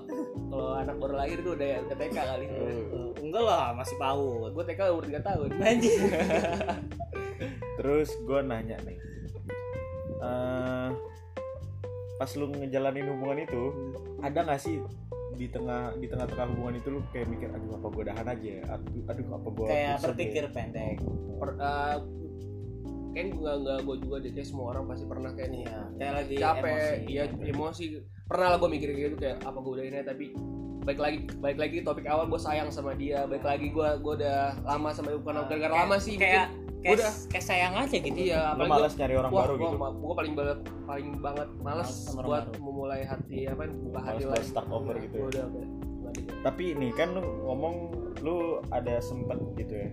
[0.49, 2.45] kalau anak baru lahir tuh udah udah TK kali.
[2.49, 3.11] Oh.
[3.19, 5.49] enggak lah masih paut gue TK umur tiga tahun.
[5.59, 5.99] Anjir
[7.79, 8.99] Terus gue nanya nih,
[10.19, 10.89] eh
[12.19, 13.63] pas lu ngejalanin hubungan itu,
[14.19, 14.83] ada nggak sih
[15.39, 18.49] di tengah di tengah-tengah hubungan itu lu kayak mikir aduh apa gue dahan aja?
[18.59, 20.97] Ya aduh, aduh apa gue kayak berpikir pendek.
[21.39, 21.97] Per, eh,
[23.09, 26.13] kayak nggak nggak gue juga deh kayak semua orang pasti pernah kayak nih iya kayak
[26.13, 26.97] lagi capek emosi.
[27.07, 27.83] iya emosi
[28.25, 30.25] pernah lah gue mikir kayak gitu kayak apa gue udah ini tapi
[30.79, 34.39] baik lagi baik lagi topik awal gue sayang sama dia baik lagi gue gue udah
[34.63, 36.79] lama sama dia bukan Ah, gara-gara lama sih kayak mungkin.
[36.79, 37.13] kayak, Udah.
[37.27, 40.13] kayak sayang aja gitu iya lu apalagi malas nyari orang wah, baru gua, gitu gua
[40.15, 42.61] paling banget paling banget males Males sama orang buat baru.
[42.63, 45.25] memulai hati apa buka hati lagi start over gitu ya.
[45.27, 45.45] Udah
[46.39, 47.75] tapi nih kan lu ngomong
[48.23, 49.89] lu ada sempet gitu ya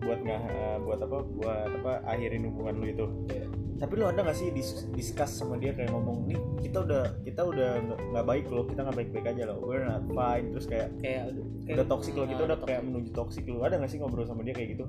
[0.00, 3.06] buat nggak eh, buat apa buat apa akhirin hubungan lu itu.
[3.28, 3.46] Iya.
[3.80, 7.40] tapi lu ada nggak sih dis discuss sama dia kayak ngomong nih kita udah kita
[7.40, 7.80] udah
[8.12, 10.52] nggak- baik loh kita nggak baik baik aja loh we're not fine.
[10.52, 13.64] Terus kayak kayak udah kayak udah toxic loh kita Ah, udah kayak menuju toxic lo
[13.64, 14.84] ada nggak sih ngobrol sama dia kayak gitu?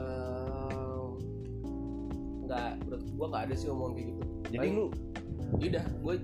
[0.00, 1.04] Eh,
[2.48, 4.22] nggak menurut gua nggak ada sih ngomong kayak gitu.
[4.48, 4.84] Jadi Paling- lu
[5.48, 6.14] udah gue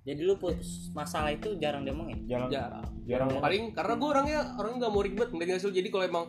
[0.00, 2.26] jadi lu putus masalah itu jarang diomongin?
[2.26, 2.50] Jarang.
[2.50, 2.86] Jarang.
[3.06, 3.28] Jarang.
[3.38, 6.26] Paling karena gue orangnya orang nggak mau ribet nggak jadi kalau emang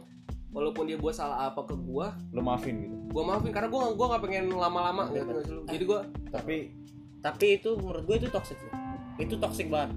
[0.52, 2.96] walaupun dia buat salah apa ke gue lu maafin gitu?
[3.12, 5.24] gue maafin karena gue gua nggak pengen lama-lama gitu.
[5.28, 5.62] Nggak sih lu?
[5.68, 6.00] jadi gue
[6.32, 6.56] tapi
[7.22, 8.74] tapi itu menurut gue itu toxic loh.
[9.22, 9.94] itu toxic banget.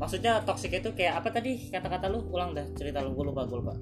[0.00, 2.24] Maksudnya toxic itu kayak apa tadi kata-kata lu?
[2.32, 3.74] Ulang dah cerita lu gue lupa gue lupa.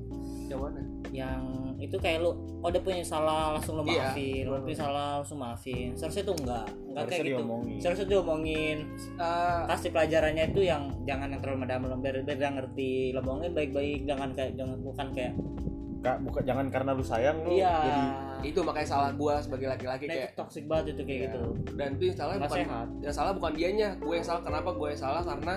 [0.51, 0.81] Yang mana?
[1.15, 1.43] Yang
[1.81, 4.11] itu kayak lu oh dia punya salah langsung lu Iya.
[4.13, 4.43] maafin.
[4.51, 5.95] Lu punya salah langsung maafin.
[5.95, 6.67] Seharusnya itu enggak.
[6.91, 7.31] Enggak kayak gitu.
[7.39, 7.79] diomongin.
[7.79, 8.79] seharusnya diomongin.
[9.17, 12.93] Eh, kasih pelajarannya itu yang jangan yang terlalu mendalam biar biar dia ngerti.
[13.15, 15.33] Lo omongin baik-baik jangan kayak jangan bukan kayak
[16.01, 18.03] Kak, bukan jangan karena lu sayang lu iya jadi
[18.43, 21.27] itu makanya salah gua sebagai laki-laki nah, itu kayak toxic banget itu kayak Iya.
[21.27, 21.41] gitu
[21.75, 22.87] dan itu yang salah Nggak bukan sehat.
[22.99, 25.55] yang salah bukan dianya gue yang salah kenapa gue yang salah karena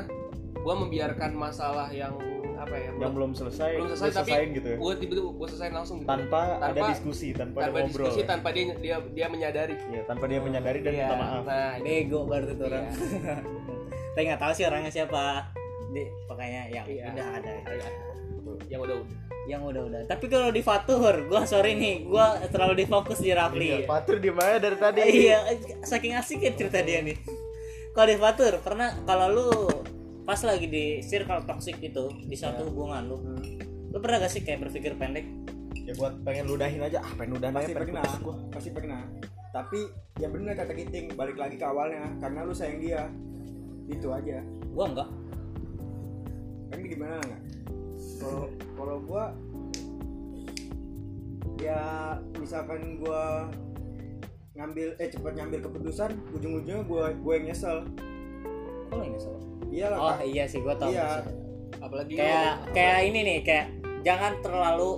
[0.54, 2.12] gue membiarkan masalah yang
[2.54, 4.78] apa ya yang belum selesai, belum selesai, tapi selesain gitu ya.
[4.78, 6.10] gue tiba-tiba gue selesai langsung gitu.
[6.10, 8.06] Tanpa, ada Tanpa- diskusi, tanpa, tanpa ada ngobrol.
[8.06, 11.44] diskusi tanpa dia dia dia menyadari Iya, tanpa dia menyadari dan Iya, minta maaf.
[11.44, 13.36] nah itu bego berarti tuh orang Iya.
[14.14, 15.24] tapi nggak tahu sih orangnya siapa
[15.90, 17.04] di pokoknya yang Iya.
[17.10, 17.90] udah ada Iya.
[18.68, 19.24] Yang udah udah.
[19.44, 23.76] Yang udah-udah tapi kalau di Fatur gua sorry nih gua terlalu difokus di Rafli.
[23.76, 25.02] Iya, Fatur di mana dari tadi?
[25.04, 25.40] iya
[25.84, 27.20] saking asiknya cerita dia nih.
[27.92, 29.48] Kalau di Fatur pernah kalau lu
[30.24, 33.20] pas lagi di circle toxic itu di satu hubungan lu
[33.92, 35.28] lu pernah gak sih kayak berpikir pendek?
[35.84, 38.16] Ya buat pengen ludahin aja, ah pengen ludahin pasti aja, pengen pernah.
[38.24, 38.36] gua.
[38.48, 39.02] pasti pernah.
[39.52, 39.80] Tapi
[40.24, 43.12] ya bener kata Kiting balik lagi ke awalnya karena lu sayang dia.
[43.92, 44.40] Itu aja.
[44.72, 45.10] Gua enggak.
[46.72, 47.42] Kan gimana nggak
[48.24, 49.24] kalau kalau gua
[51.60, 51.82] ya
[52.36, 53.48] misalkan gua
[54.54, 57.78] ngambil eh cepat ngambil keputusan ujung-ujungnya gua gua yang nyesel
[58.86, 59.36] kok lu nyesel
[59.68, 60.26] iya lah oh Kak.
[60.26, 61.24] iya sih gua tahu Iya.
[61.80, 63.68] apalagi kayak lu- kayak ini nih kayak
[64.02, 64.92] jangan terlalu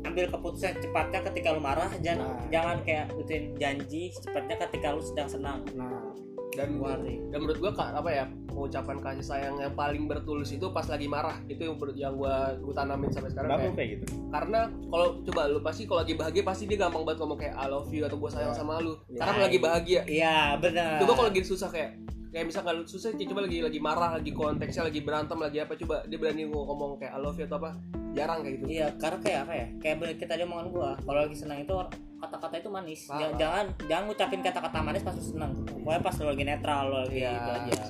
[0.00, 2.46] ambil keputusan cepatnya ketika lu marah jangan Nah.
[2.48, 6.12] jangan kayak bikin janji cepatnya ketika lu sedang senang nah
[6.52, 7.14] dan ngerti.
[7.28, 11.38] dan menurut gua apa ya mengucapkan kasih sayang yang paling bertulus itu pas lagi marah
[11.46, 14.04] itu yang menurut- yang gua gua tanamin sampai sekarang Kenapa kayak, kayak gitu?
[14.28, 17.66] karena kalau coba lu pasti kalau lagi bahagia pasti dia gampang banget ngomong kayak I
[17.66, 18.58] love you atau gua sayang Iya.
[18.58, 19.20] sama lu Iya.
[19.20, 21.90] karena lagi bahagia iya benar coba kalau lagi susah kayak
[22.30, 26.06] kayak misalkan lu susah coba lagi lagi marah lagi konteksnya lagi berantem lagi apa coba
[26.06, 27.70] dia berani ngomong kayak I love you atau apa
[28.10, 31.20] jarang kayak gitu iya karena kayak apa ya kayak bener kita dia omongan gua kalau
[31.20, 31.74] lagi senang itu
[32.16, 33.18] kata-kata itu manis Parah.
[33.18, 36.96] jangan jangan jangan ngucapin kata-kata manis pas lu senang pokoknya pas lu lagi netral lu
[37.00, 37.32] lagi Iya.
[37.32, 37.82] itu aja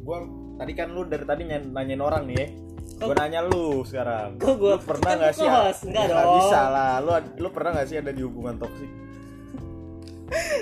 [0.00, 0.18] Gua
[0.54, 2.46] tadi kan lu dari tadi nanyain orang nih ya.
[2.94, 4.36] Kok- Gua nanya lu sekarang.
[4.36, 5.48] Kok gua- lu pernah kan nggak sih?
[5.48, 6.32] host, nggak Ya, dong.
[6.36, 6.92] bisa lah.
[7.00, 8.90] Lu lu pernah nggak sih ada di hubungan toksik?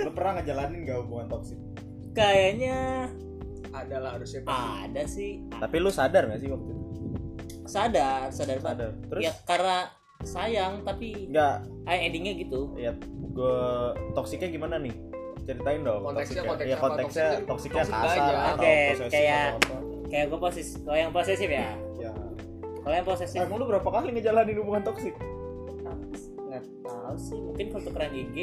[0.03, 1.59] Lu pernah ngejalanin nggak hubungan toksik?
[2.13, 3.09] kayaknya
[3.71, 4.69] ada lah harusnya pasti.
[4.85, 6.83] ada sih Tapi lu sadar nggak sih waktu itu?
[7.65, 8.91] sadar sadar banget Sadar.
[9.09, 9.77] Terus ya karena
[10.23, 12.93] sayang tapi nggak eh, endingnya gitu ya
[13.33, 13.59] gue
[14.13, 14.93] toksiknya gimana nih?
[15.43, 16.05] Ceritain dong.
[16.05, 16.45] Konteksnya- toksiknya.
[16.45, 19.77] konteksnya ya, konteksnya Toksik- toksiknya toksik kasar atau Oke, posesif kayak- atau apa.
[20.07, 22.13] kayak gue posis kalau yang posesif ya Ya.
[22.79, 25.15] kalau yang posesif Emang lu berapa kali ngejalanin hubungan toksik?
[26.45, 28.37] nggak tahu sih mungkin kalau tukeran IG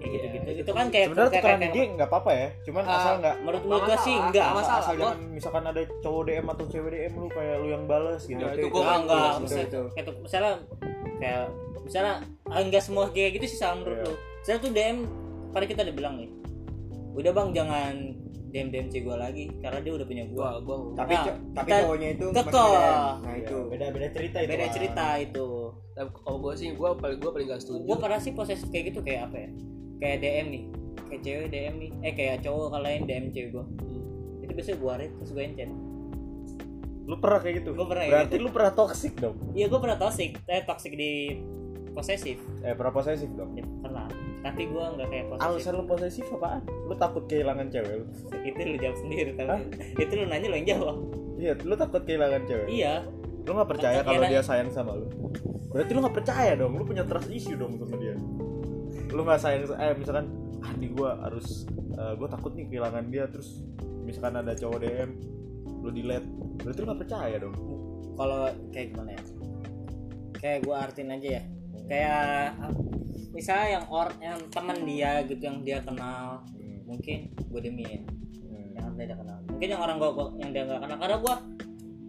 [0.00, 2.48] kayak Iya, gitu-gitu itu itu kan kayak Sebenarnya kayak- tukeran kayak- IG nggak apa-apa ya.
[2.62, 4.80] Cuman Ah, asal nggak menurut Nggak menurut gue sih masalah, enggak nggak masalah.
[4.80, 8.20] asal Gua- jangan misalkan ada cowok DM atau cewek DM lu kayak lu yang balas
[8.22, 8.36] gitu.
[8.36, 9.82] Nah, Nah, itu itu- gua enggak enggak itu, misalnya itu.
[9.90, 10.52] kayak tuh- misalnya
[11.16, 11.44] kayak
[11.80, 12.14] misalnya
[12.46, 14.06] ah, enggak semua kayak gitu sih sama menurut Iya.
[14.06, 14.96] lu saya tuh DM
[15.50, 16.30] pada kita udah bilang nih
[17.12, 17.94] udah bang jangan
[18.48, 21.70] DM DM cewek gue lagi karena dia udah punya gua gua gua tapi Nah, tapi
[21.72, 22.50] cowoknya itu BDM.
[22.50, 24.48] nah Iya, itu beda beda cerita itu.
[24.48, 25.48] beda cerita itu
[25.92, 28.84] tapi kalau gua sih gua paling gua paling gak setuju gue pernah sih posesif kayak
[28.88, 29.48] gitu kayak apa ya
[30.00, 30.62] kayak DM nih
[31.04, 34.42] kayak cewek DM nih eh kayak cowok kalau lain DM cewek gue Hmm.
[34.42, 35.70] itu biasanya gue read terus gue encet
[37.02, 37.70] Lu pernah kayak gitu?
[37.74, 38.44] Gua pernah Berarti gitu.
[38.44, 39.34] lu pernah toksik dong.
[39.50, 41.42] iya gue pernah toxic eh toxic di
[41.90, 43.50] posesif Eh, pernah posesif dong.
[43.52, 44.06] ya, pernah
[44.40, 46.60] tapi gue nggak kayak posesif Alasan lu posesif apaan?
[46.86, 48.06] Lu takut kehilangan cewek lu.
[48.40, 49.60] itu lu jawab sendiri tapi Hah?
[49.98, 50.96] itu lu nanya lu yang jawab
[51.34, 52.68] Iya, lu takut kehilangan cewek.
[52.68, 52.94] iya
[53.40, 55.08] Lu gak percaya kalau dia sayang sama lu.
[55.66, 56.72] Berarti lu gak percaya dong.
[56.72, 58.14] Lu punya trust issue dong sama dia.
[59.10, 60.26] Lu gak sayang eh misalkan
[60.60, 63.64] ah nih gua harus eh, gua takut nih kehilangan dia terus
[64.00, 65.10] misalkan ada cowok DM
[65.80, 66.28] lu delete.
[66.58, 67.56] Berarti lu gak percaya dong.
[68.10, 69.22] kalau kayak gimana ya
[70.34, 71.42] kayak gue artiin aja ya
[71.86, 72.20] kayak
[72.58, 72.72] ah,
[73.30, 76.84] misalnya yang or yang teman dia gitu yang dia kenal Hmm.
[76.84, 78.04] mungkin gue demin
[78.42, 78.76] Hmm.
[78.76, 81.34] yang dia kenal mungkin yang orang gua- yang dia nggak kenal karena gua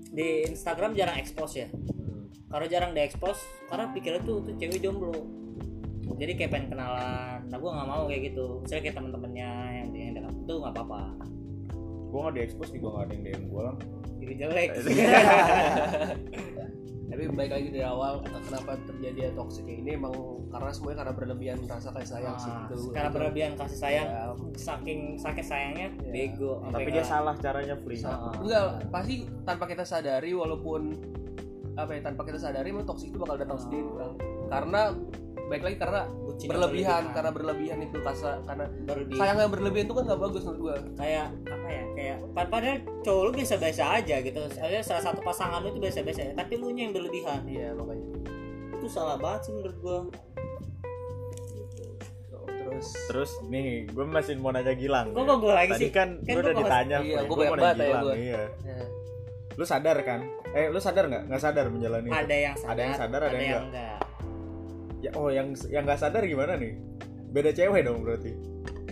[0.05, 2.27] di Instagram jarang expose ya Hmm.
[2.49, 5.15] karena jarang diekspos karena pikirnya tuh tuh cewek jomblo
[6.21, 10.13] jadi kayak pengen kenalan nah gua nggak mau kayak gitu misalnya kayak teman-temannya yang yang
[10.15, 11.01] dekat itu nggak apa-apa
[12.12, 13.75] Gua gak di-expose nih, gua gak ada yang DM gua lah.
[14.19, 14.69] jadi jelek
[17.07, 20.15] tapi baik lagi dari awal kenapa terjadi toxic kayak ini emang
[20.47, 23.15] karena semuanya karena berlebihan rasa kasih sayang sih Ah, itu karena Itu.
[23.15, 24.23] berlebihan kasih sayang Ya,
[24.55, 26.12] saking sakit sayangnya Iya.
[26.31, 27.99] bego Tapi dia nggak- salah caranya free.
[28.01, 28.31] Ah.
[28.34, 30.81] enggak pasti tanpa kita sadari walaupun
[31.73, 33.62] apa ya tanpa kita sadari memang toxic itu bakal datang Ah.
[33.62, 34.13] sendiri Bang.
[34.47, 34.81] karena
[35.51, 39.83] baik lagi karena Bucin yang berlebihan karena berlebihan itu kasa karena berlebihan sayang yang berlebihan
[39.83, 40.75] itu kan nggak bagus menurut gua.
[40.95, 44.39] Kayak apa ya kayak pad- padahal cowok lu biasa-biasa aja gitu.
[44.49, 47.39] Soalnya salah satu pasangan lu itu biasa-biasa aja tapi lu nya yang berlebihan.
[47.43, 48.07] Iya makanya.
[48.79, 49.99] Itu salah banget sih menurut gua.
[52.61, 52.87] Terus?
[53.11, 55.11] Terus nih gue masih mau nanya Gilang.
[55.11, 55.27] Kok ya.
[55.27, 55.91] kok gua lagi tadi sih?
[55.91, 58.15] kan Kan gue udah ditanya Iya, banyak mau nanya banget ya, Gilang gua.
[58.15, 58.41] iya.
[58.63, 58.79] Ya.
[59.51, 60.19] lu sadar kan?
[60.55, 61.23] Eh lu sadar nggak?
[61.27, 62.07] Nggak sadar menjalani.
[62.09, 64.11] Ada yang sadar Ada yang sadar, ada yang enggak
[65.01, 66.77] ya oh yang yang nggak sadar gimana nih?
[67.31, 68.31] Beda cewek dong berarti.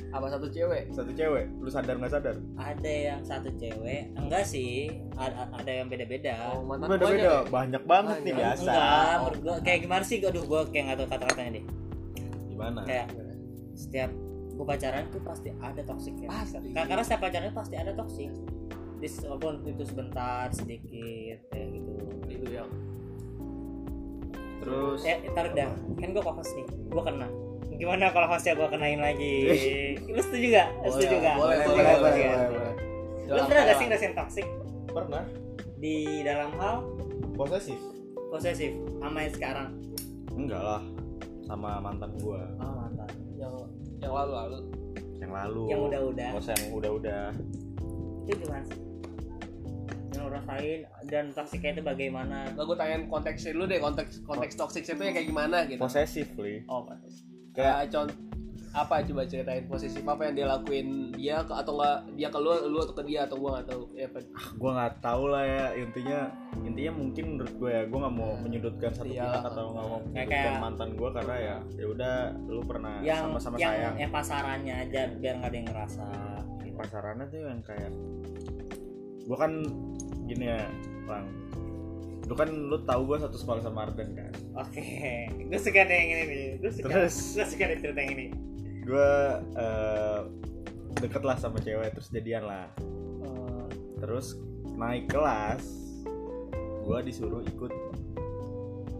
[0.10, 0.90] Apa satu cewek?
[0.90, 1.46] Satu cewek.
[1.62, 2.36] Lu sadar nggak sadar?
[2.58, 4.90] Ada yang satu cewek enggak sih.
[5.14, 6.58] Ada, ada yang beda-beda.
[6.58, 8.42] Oh, mantan beda gua beda aja, banyak banget nih Banyak.
[8.42, 8.66] biasa.
[8.66, 10.18] Enggak menurut gua kayak gimana sih?
[10.20, 11.66] Aduh gua kayak nggak tahu kata-katanya deh.
[12.50, 12.80] Gimana?
[12.90, 13.08] Kayak
[13.78, 14.10] setiap
[14.58, 16.58] gua pacaran tuh pasti ada toxic ya Pasti.
[16.74, 18.32] Ka- karena setiap pacaran pasti ada toxic.
[19.00, 21.94] Dis, walaupun itu sebentar sedikit kayak gitu.
[22.28, 22.68] Itu yang
[24.60, 25.72] terus eh ntar dah.
[25.98, 26.68] Kan gua kokos nih.
[26.92, 27.28] Gua kena.
[27.80, 29.36] Gimana kalau hostnya gua kenain lagi?
[30.14, 30.68] Lu setuju gak?
[30.84, 31.36] Lu setuju gak?
[31.40, 32.74] boleh, boleh, boleh, boleh, boleh.
[33.30, 34.48] Lu pernah gak sih ngerasain toxic?
[34.92, 35.24] Pernah.
[35.80, 35.96] Di
[36.28, 36.84] dalam hal?
[37.40, 37.80] Posesif.
[38.28, 38.76] Posesif.
[39.00, 39.70] Sama yang sekarang?
[40.40, 40.84] enggak lah.
[41.48, 42.48] Sama mantan gua.
[42.60, 43.10] Oh mantan.
[43.40, 43.54] Yang
[44.00, 44.60] yang lalu lalu
[45.20, 45.64] yang lalu.
[45.70, 46.30] Yang udah-udah.
[46.32, 47.24] Nggak usah yang udah-udah.
[48.26, 48.80] Itu gimana sih?
[50.20, 52.38] Yang lu rasain dan toksiknya itu bagaimana?
[52.52, 55.80] Nah, gue tanyain konteksnya dulu deh konteks konteks toxic itu yang kayak gimana gitu.
[55.80, 56.60] Posesif li.
[56.68, 57.00] Oh kayak
[57.56, 58.16] kayak contoh
[58.70, 61.10] apa coba ceritain posisi apa yang dia lakuin?
[61.18, 63.84] Dia ke, atau enggak dia ke lu lu atau ke dia atau gua nggak tahu.
[63.98, 64.20] Ya apa
[64.54, 65.66] gue nggak tahu lah ya.
[65.74, 66.20] Intinya
[66.62, 69.26] intinya mungkin menurut gue ya gue nggak mau menyudutkan satu Iya.
[69.26, 72.14] pihak atau nggak mau menyudutkan kayak- mantan gue karena ya ya udah
[72.46, 73.96] lu pernah yang sama-sama yang sayang.
[73.98, 76.06] yang pasarannya aja biar nggak ada yang ngerasa.
[76.62, 76.78] Gitu.
[76.80, 77.92] pasarannya tuh yang kayak
[79.26, 79.52] gue kan
[80.30, 80.62] gini ya
[81.04, 81.26] bang
[82.24, 84.86] lu kan lu tahu gue satu sekolah sama Arden kan Oke,
[85.32, 86.44] gue suka deh yang ini nih.
[86.60, 86.86] Gue suka.
[86.92, 87.16] Terus?
[87.34, 88.28] gue suka deh cerita yang ini.
[88.84, 89.12] gue
[89.56, 90.20] eh,
[91.00, 92.68] deket lah sama cewek terus jadian lah
[93.20, 93.66] Oh,
[93.98, 94.38] terus
[94.76, 95.64] naik kelas
[96.84, 97.72] gue disuruh ikut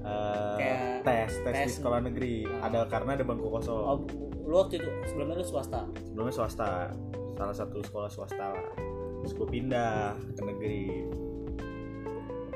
[0.02, 1.72] eh, Kayak tes, tes di tes.
[1.76, 2.64] sekolah negeri Oh.
[2.64, 3.98] ada karena ada bangku kosong oh,
[4.42, 5.86] lu waktu itu sebelumnya lu swasta.
[6.02, 6.70] sebelumnya swasta
[7.36, 8.74] salah satu sekolah swasta lah
[9.20, 10.84] terus gue pindah ke negeri.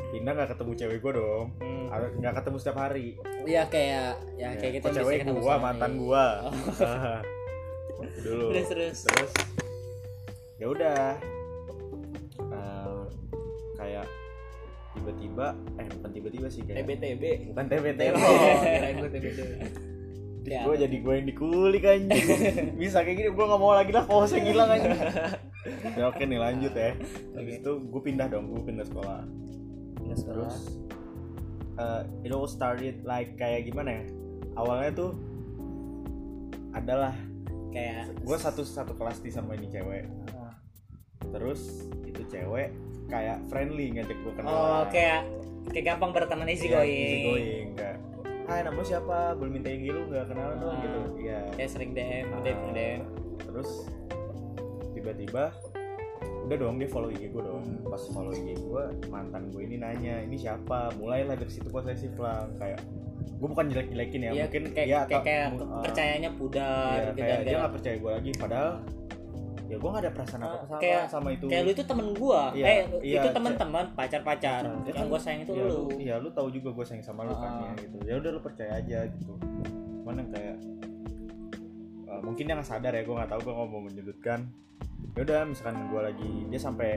[0.09, 1.45] Pindah nggak ketemu cewek gue dong.
[1.57, 1.87] Hmm.
[2.19, 3.07] Nggak ketemu setiap hari.
[3.43, 4.85] Iya kayak ya kayak gitu.
[4.87, 6.53] Kok cewek gue mantan gue Oh.
[8.25, 8.97] dulu Terus terus.
[9.07, 9.31] terus
[10.57, 11.17] ya udah.
[12.39, 13.03] Eh,
[13.73, 14.05] kayak
[14.93, 19.51] tiba-tiba eh bukan tiba-tiba sih kayak TBTB bukan TBT oh loh kirain gue TBTB
[20.43, 20.67] Ya.
[20.67, 22.27] gue jadi gue yang dikulik anjing.
[22.81, 24.93] Bisa kayak gini gue nggak mau lagi lah kalau saya ngilang anjing.
[25.95, 26.91] Ya oke nih lanjut ya.
[27.39, 29.23] Habis itu gue pindah dong gue pindah sekolah.
[30.03, 30.55] Terus terus
[31.79, 34.03] uh, it all started like kayak gimana ya?
[34.59, 35.11] Awalnya tuh
[36.75, 37.15] adalah
[37.71, 40.03] kayak gue satu satu kelas di sama ini cewek.
[41.31, 42.75] Terus itu cewek
[43.07, 45.27] kayak friendly ngajak gue kenal oh kayak
[45.71, 46.91] kayak gampang berteman easy Iya, going.
[46.91, 47.97] easy going kayak
[48.45, 49.17] hai nama lu siapa?
[49.33, 50.81] Boleh minta IG lu nggak kenalan dong Ah.
[50.81, 51.39] gitu iya.
[51.53, 53.01] Kayak sering DM, Ah, DM, DM.
[53.41, 53.69] terus
[54.93, 55.43] tiba-tiba
[56.43, 57.63] udah dong dia follow IG gue dong.
[57.83, 60.91] Pas follow IG gue mantan gue ini nanya ini siapa?
[60.95, 62.83] Mulailah dari situ posesif lah kayak
[63.23, 67.03] gue bukan jelek-jelekin ya Iya, mungkin kayak ya kayak, atau- kayak ah, percayanya pudar iya,
[67.05, 67.43] gitu kayak kan.
[67.45, 68.69] dia nggak percaya gue lagi padahal
[69.65, 72.07] ya gue nggak ada perasaan apa apa sama, Kayak- sama itu Kayak lu itu temen
[72.13, 74.61] gua, Iya, eh iya, itu teman-teman pacar-pacar.
[74.83, 75.81] Ya Yang gua sayang itu iya, lu.
[75.97, 77.59] iya lu tahu juga gue sayang sama lu kan Ah.
[77.65, 79.33] ya gitu ya udah lu percaya aja gitu
[80.03, 80.57] mana kayak
[82.05, 84.39] eh, mungkin dia nggak sadar ya gue nggak tahu gue nggak mau menyudutkan
[85.09, 86.89] ya udah misalkan gue lagi dia sampai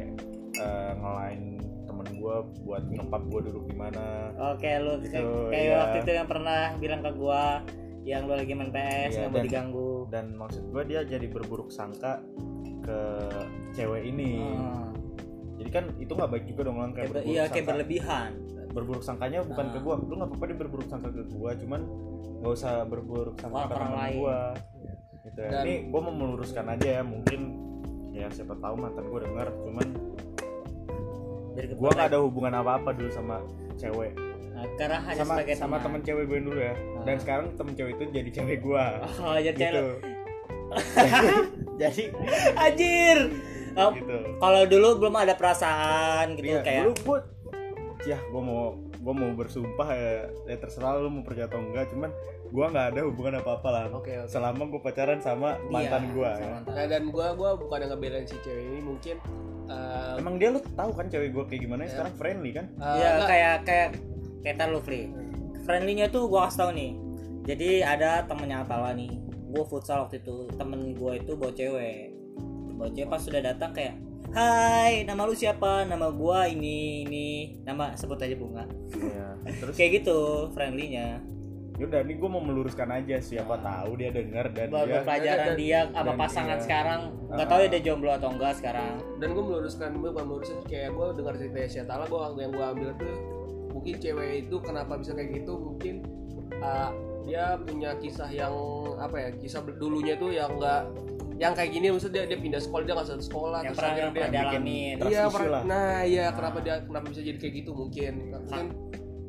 [0.55, 1.43] eh, ngelain
[1.87, 5.77] temen gue buat ngepap gue duduk di mana Oke, lu Gitu, kayak, kayak iya.
[5.79, 7.63] waktu itu yang pernah bilang ke gua
[8.03, 9.91] yang lu lagi main PS Iya, nggak mau dan- diganggu.
[10.09, 12.23] dan maksud gue dia jadi berburuk sangka
[12.87, 12.99] ke
[13.73, 14.95] cewek ini Hmm.
[15.57, 18.31] jadi kan itu nggak baik juga dong Lang, Kayak iya kayak berlebihan.
[18.69, 19.73] berburuk sangkanya bukan Ah.
[19.73, 21.81] ke gua lu nggak apa-apa dia berburuk sangka ke gua cuman
[22.39, 24.15] nggak usah berburuk sangka ke orang teman lain.
[24.15, 24.39] gua
[25.23, 25.51] gitu ya.
[25.51, 27.41] Dan- ini gua mau meluruskan aja ya mungkin
[28.13, 29.87] ya siapa tahu mantan gua dengar cuman
[31.75, 33.41] gua nggak ada hubungan apa-apa dulu sama
[33.75, 34.13] cewek
[34.53, 36.73] Nah, karena hanya sama sebagai sama temen cewek gue dulu ya
[37.03, 37.21] dan Ah.
[37.21, 39.85] sekarang temen cewek itu jadi cewek gua Oh, jadi gitu.
[41.77, 42.03] jadi
[42.57, 43.19] Anjir.
[43.75, 47.19] Oh, gitu kalau dulu belum ada perasaan gitu Iya, kayak dulu gua
[48.03, 48.61] ya gua mau
[48.99, 50.13] gua mau bersumpah ya,
[50.45, 52.09] ya terserah lu mau percaya atau enggak cuman
[52.49, 56.31] gua nggak ada hubungan apa-apa lah oke oke selama gue pacaran sama mantan Iya, gua
[56.31, 56.53] sama ya.
[56.55, 56.73] mantan.
[56.73, 59.17] nah dan gua gua bukan yang ngebelain si cewek ini mungkin
[59.67, 61.91] eh, Emang dia lu tahu kan cewek gua kayak gimana Ya.
[61.93, 62.67] sekarang friendly kan?
[62.73, 63.89] eh, Iya enggak, kayak kayak
[64.41, 65.07] kayak lu free.
[65.63, 66.93] Friendly-nya tuh gua kasih tau nih.
[67.45, 69.13] jadi ada temennya Atala nih
[69.57, 72.13] gue futsal waktu itu temen gue itu bawa cewek
[72.77, 75.87] bawa cewek pas sudah datang kayak Hai, nama lu siapa?
[75.87, 77.27] Nama gua ini ini
[77.63, 78.67] nama sebut aja bunga.
[78.93, 79.39] Iya.
[79.63, 80.19] Terus Kayak gitu,
[80.51, 81.23] friendly-nya.
[81.77, 85.59] yaudah nih gue mau meluruskan aja siapa tahu dia denger dan Buat dia pelajaran dan-
[85.61, 86.65] dia sama dan pasangan iya.
[86.65, 88.95] sekarang nggak tahu ya dia jomblo atau enggak sekarang.
[89.21, 92.89] dan gue meluruskan gue bukan meluruskan kayak gue dengar cerita Syatala gue yang gue ambil
[92.97, 93.17] tuh
[93.77, 95.95] mungkin cewek itu kenapa bisa kayak gitu mungkin
[96.65, 96.91] uh,
[97.27, 98.55] dia punya kisah yang
[98.97, 100.87] apa ya kisah dulunya tuh yang enggak
[101.37, 103.93] yang kayak gini maksudnya dia, dia pindah sekolah dia nggak satu sekolah Yang terus pernah
[103.93, 104.63] akhirnya yang dia bikin
[105.05, 106.33] iya pernah- nah iya Nah.
[106.33, 108.67] kenapa dia kenapa bisa jadi kayak gitu mungkin mungkin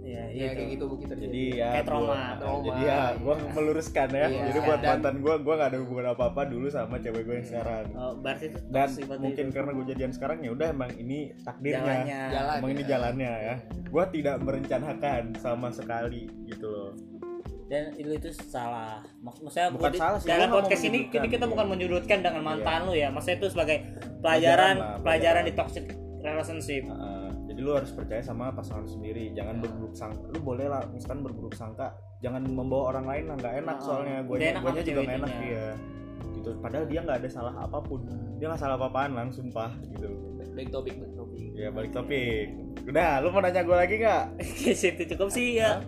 [0.07, 2.07] Iya, ya iya kayak gitu mungkin terjadi jadi ya Kayak trauma.
[2.07, 2.63] gua- Trauma.
[2.63, 4.43] jadi ya gue meluruskan ya Iya.
[4.47, 7.35] jadi buat Dan- mantan gue gue gak ada hubungan apa apa dulu sama cewek gue
[7.35, 8.87] yang sekarang Oh, berarti itu dan
[9.19, 9.51] mungkin itu.
[9.51, 12.21] karena gue jadian sekarang ya udah emang ini takdirnya jalannya.
[12.31, 12.55] Jalan.
[12.55, 12.87] emang ini ya.
[12.87, 16.91] jalannya ya gue tidak merencanakan sama sekali gitu loh
[17.67, 19.03] Dan itu itu salah.
[19.19, 22.79] Mak- Maksudnya Bukan di- salah sih, dalam podcast ini ini kita bukan menyudutkan dengan mantan
[22.81, 22.87] Iya.
[22.87, 23.07] lu ya.
[23.11, 25.43] Maksudnya itu sebagai Pelajaran pelajaran lah, pelajaran pelajaran.
[25.43, 25.85] di toxic
[26.17, 26.83] relationship.
[26.85, 27.25] Heeh.
[27.47, 29.31] jadi lu harus percaya sama pasangan lu sendiri.
[29.31, 30.19] Jangan berburuk sangka.
[30.29, 31.89] Lu boleh lah misalkan berburuk sangka.
[32.19, 34.17] Jangan membawa orang lain lah nggak enak Nah, soalnya.
[34.21, 35.65] gue gue juga nggak enak dia
[36.33, 36.49] gitu.
[36.59, 38.05] Padahal dia nggak ada salah apa pun.
[38.37, 40.07] Dia nggak salah apa-apaan lang sumpah gitu.
[40.53, 41.45] Baik topik baik topik.
[41.53, 42.47] Ya balik topik.
[42.83, 44.23] Udah lu mau nanya gue lagi nggak?
[44.79, 45.81] Situ cukup sih ya.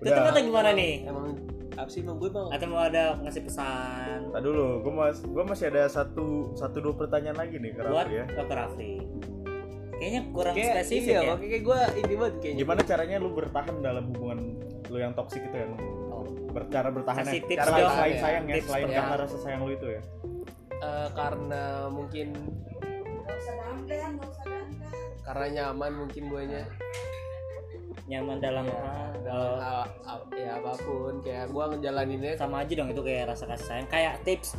[0.00, 0.10] Udah.
[0.10, 0.92] Tutup atau gimana nih?
[1.04, 1.26] emang
[1.72, 5.44] apa sih emang gue bang Atau mau ada ngasih pesan Tadi dulu, gue mas, gue
[5.44, 8.24] masih ada satu satu dua pertanyaan lagi nih ke buat Raffi ya.
[8.30, 8.56] Dr.
[8.58, 8.92] Raffi?
[9.92, 11.34] Kayaknya kurang Kayak- spesifik iya, ya.
[11.36, 14.38] kayak gue ini banget kayaknya Gimana caranya lu bertahan dalam hubungan
[14.86, 15.72] lu yang toksik itu yang
[16.50, 17.92] bercara bertahan Kasih tips cara dong.
[17.92, 18.96] selain Ya, sayang ya, tips selain ya.
[18.98, 20.02] karena rasa sayang lu itu ya.
[20.72, 22.28] Eh, karena mungkin
[25.22, 26.62] karena nyaman mungkin guanya
[28.08, 32.72] Nyaman dalam Iya, hal dalam hal, hal- ya apa pun kayak gua ngejalaninnya sama aja
[32.74, 33.88] dong itu kayak rasa kasih sayang.
[33.88, 34.56] Kayak tips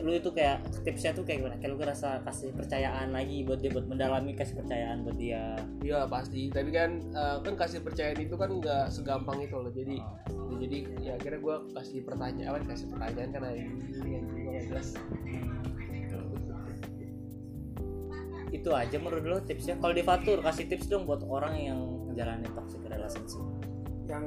[0.00, 1.60] lu itu kayak tipsnya tuh kayak gimana?
[1.60, 5.60] Kayak lu ngerasa kasih percayaan lagi buat dia buat mendalami kasih percayaan buat dia.
[5.84, 10.00] Iya pasti tapi kan eh, kan kasih percayaan itu kan nggak segampang itu loh jadi
[10.48, 10.56] Oh.
[10.56, 14.24] ya, jadi ya akhirnya gua kasih pertanyaan apa kasih pertanyaan kan ini yang
[14.72, 14.96] jelas
[18.48, 19.76] Itu aja menurut lu tipsnya.
[19.76, 23.46] Kalau di Fatur kasih tips dong buat orang yang ngejalanin toxic relationship.
[24.10, 24.24] yang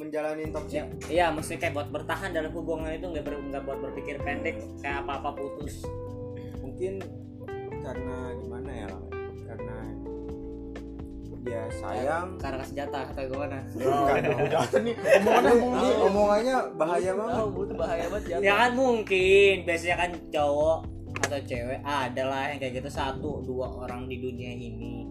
[0.00, 3.78] menjalani toxic Ya, iya, maksudnya kayak buat bertahan dalam hubungan itu nggak ber, nggak buat
[3.84, 5.84] berpikir pendek kayak apa apa putus.
[6.64, 7.04] mungkin
[7.84, 8.88] karena gimana ya
[9.44, 9.76] karena
[11.46, 13.62] dia sayang Karena kasih jatah atau gimana?
[13.70, 14.94] Bukan, jangan nih.
[14.98, 20.78] Omongannya ini omongannya bahaya banget oh bahaya banget Ya kan mungkin biasanya kan cowok
[21.22, 25.06] atau cewek adalah yang kayak gitu satu dua orang di dunia ini.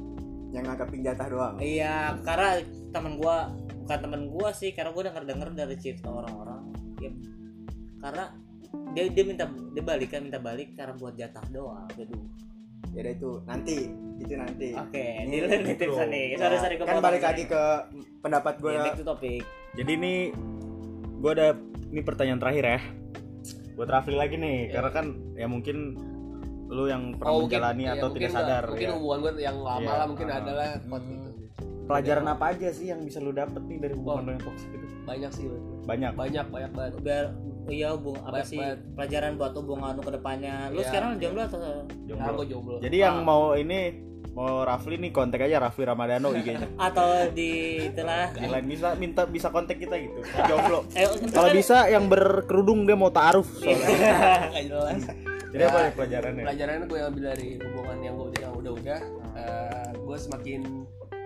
[0.56, 2.64] Yang nganggapin jatah doang Iya, karena
[2.96, 3.52] teman gua
[3.84, 6.64] bukan teman gua sih, karena gua denger denger dari cerita orang-orang.
[7.04, 7.12] Ya,
[8.00, 8.24] karena
[8.96, 11.88] dia dia minta dia balikan minta balik karena buat jatah doang.
[12.00, 12.24] Aduh.
[12.96, 13.78] ya udah itu nanti
[14.24, 16.26] itu nanti Oke, Ini ini nih tipsnya nih.
[16.40, 17.64] Sorry sorry kan balik lagi ke
[18.24, 19.44] pendapat gue gue back to topic.
[19.76, 20.14] Jadi ini
[21.20, 21.60] gue ada
[21.92, 22.80] ini pertanyaan terakhir ya.
[23.76, 26.00] Buat Rafli lagi nih, karena kan ya mungkin
[26.68, 28.94] lu yang pernah Oh, mungkin- menjalani iya, atau tidak sadar mungkin ya.
[28.94, 30.38] hubungan gue yang lama Iya, lah mungkin ah.
[30.40, 31.14] adalah quote Hmm.
[31.14, 31.30] gitu
[31.86, 34.26] Pelajaran apa aja sih yang bisa lu dapet nih dari hubungan Oh.
[34.26, 34.86] lu yang toksik itu?
[35.06, 35.46] banyak sih.
[35.86, 36.12] Banyak.
[36.16, 37.26] banyak banyak banget Biar
[37.68, 38.80] iya hubung apa Banyak sih banget.
[38.92, 40.56] pelajaran buat hubungan lu ke depannya.
[40.68, 41.22] Lu Iya, sekarang iya.
[41.22, 41.60] jomblo atau
[42.04, 42.42] Jomblo.
[42.44, 43.24] jomblo Jadi yang Ah.
[43.24, 43.80] mau ini
[44.32, 46.68] mau Rafli nih kontak aja Rafli Ramadhano IG-nya.
[46.76, 47.52] atau di
[47.86, 50.26] itulah Di lain bisa minta bisa kontak kita gitu.
[50.44, 50.90] Jomblo.
[50.92, 53.78] eh, Kalau bisa yang berkerudung dia mau taaruf soalnya.
[54.50, 55.02] nggak jelas
[55.56, 56.44] Jadi apa Ya, nih pelajarannya?
[56.44, 59.00] pelajaran gue ambil dari hubungan yang gue yang udah udah
[59.96, 60.62] gue semakin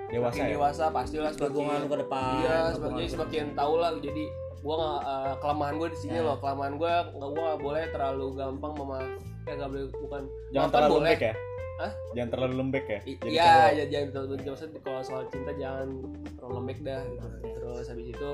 [0.09, 0.53] Dewasa semakin ya.
[0.55, 2.33] dewasa pastilah semakin ke depan.
[2.39, 4.23] iya semakin semakin tahu lah jadi
[4.59, 6.25] gue nggak eh, kelemahan gue di sini Ya.
[6.25, 8.99] loh kelemahan gue nggak gue nggak boleh terlalu gampang mema
[9.45, 11.33] ya nggak boleh bukan Jangan terlalu boleh lembek ya.
[11.79, 11.91] Hah?
[12.11, 12.99] Jangan terlalu lembek ya.
[13.23, 15.87] Iya, ya, jangan terlalu maksudnya kalau soal cinta jangan
[16.35, 17.27] terlalu lembek dah gitu.
[17.55, 18.31] Terus habis itu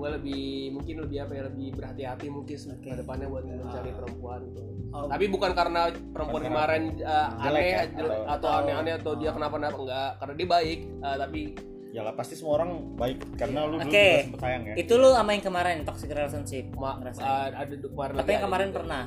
[0.00, 4.60] gue lebih mungkin lebih apa ya lebih berhati-hati mungkin ke depannya buat mencari perempuan gitu.
[4.90, 5.06] Oh.
[5.06, 7.84] Tapi bukan karena perempuan Bukan kemarin uh, aneh ya?
[7.86, 11.42] jelek, Atau- atau aneh-aneh atau dia kenapa-napa enggak karena dia baik uh, tapi
[11.90, 13.90] Ya lah pasti semua orang baik karena lu dulu Oke.
[13.90, 14.74] juga sempet sayang ya.
[14.78, 16.70] Itu lu sama yang kemarin toxic relationship.
[16.78, 17.26] ma- ngerasain.
[17.26, 18.78] uh, ada kemarin Tapi yang kemarin juga.
[18.78, 19.02] pernah.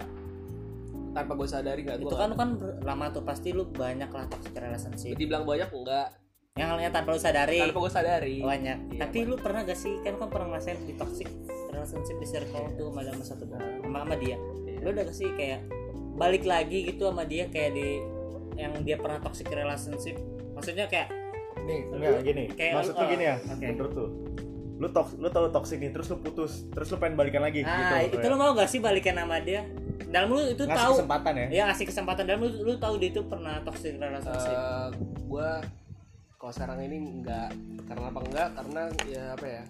[1.14, 2.50] tanpa gue sadari nggak Itu gue kan lu kan
[2.82, 5.14] lama tuh pasti lu banyak lah toxic relationship.
[5.14, 6.10] dibilang banyak enggak
[6.54, 8.78] Yang halnya tanpa lu sadari tanpa gue sadari banyak.
[8.94, 11.26] Iya, Tapi lu pernah gak sih kan lu kan pernah ngerasain di toxic
[11.74, 14.38] relationship di circle tuh sama sama satu sama, sama dia.
[14.86, 15.66] Lu udah gak sih kayak
[16.14, 18.06] balik lagi gitu sama dia kayak di
[18.54, 20.14] yang dia pernah toxic relationship.
[20.54, 21.10] Maksudnya kayak
[21.66, 22.44] Nih, enggak gini.
[22.54, 23.36] Kayak Maksud lu- tuh gini ya.
[23.42, 23.66] oke.
[23.66, 24.10] Menurut tuh.
[24.78, 28.04] Lu toks lu tahu toxic nih terus lu putus terus lu pengen balikan lagi nah
[28.04, 29.64] gitu itu lu mau gak sih balikan sama dia
[30.12, 33.10] dalam lu itu ngasih tahu kesempatan ya ya ngasih kesempatan dalam lu lu tahu dia
[33.16, 34.88] itu pernah toxic relationship Eh,
[35.30, 35.62] gua
[36.44, 37.56] kalau sekarang ini enggak
[37.88, 39.64] karena apa enggak karena ya apa ya?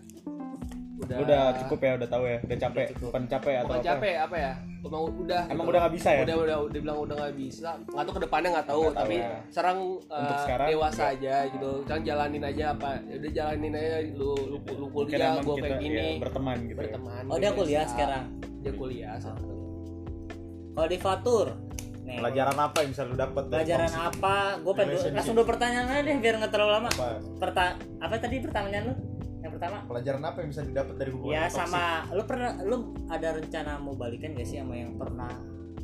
[1.06, 2.38] Udah udah cukup ya udah tahu ya.
[2.42, 2.86] Udah capek.
[2.98, 3.06] Cukup.
[3.14, 4.54] bukan capek atau bukan apa capek apa ya?
[4.82, 5.70] Emang udah emang gitu.
[5.70, 6.24] udah nggak bisa ya?
[6.26, 7.70] Udah udah udah bilang udah nggak bisa.
[7.78, 9.38] Nggak tahu ke depannya nggak tahu tahu tapi ya.
[9.54, 11.14] sekarang Untuk eh, sekarang, dewasa enggak.
[11.14, 11.70] aja gitu.
[11.86, 13.98] Sekarang jalanin aja apa ya udah jalanin aja.
[14.18, 16.78] Lu lu, lu kuliah gue kayak gini ya, berteman gitu ya.
[16.82, 18.24] berteman oh dia kuliah sekarang?
[18.66, 19.46] Dia kuliah sekarang.
[20.74, 21.48] kalau di Fatur
[22.04, 22.18] nih.
[22.20, 24.36] Pelajaran apa yang bisa lu dapat dari pelajaran toxic apa?
[24.60, 26.90] Gue pengen langsung dua pertanyaan aja deh biar nggak terlalu lama.
[26.92, 27.08] Apa?
[27.40, 28.96] Perta apa tadi pertanyaan lu?
[29.44, 29.78] Yang pertama.
[29.88, 31.84] Pelajaran apa yang bisa didapat dari hubungan ya sama
[32.16, 32.78] lu pernah lu
[33.12, 35.32] ada rencana mau balikan gak sih sama yang pernah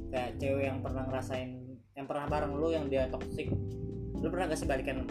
[0.09, 1.49] kayak cewek yang pernah ngerasain
[1.93, 3.51] yang pernah bareng lu yang dia toxic?
[4.19, 5.03] Lu pernah gak sih balikan?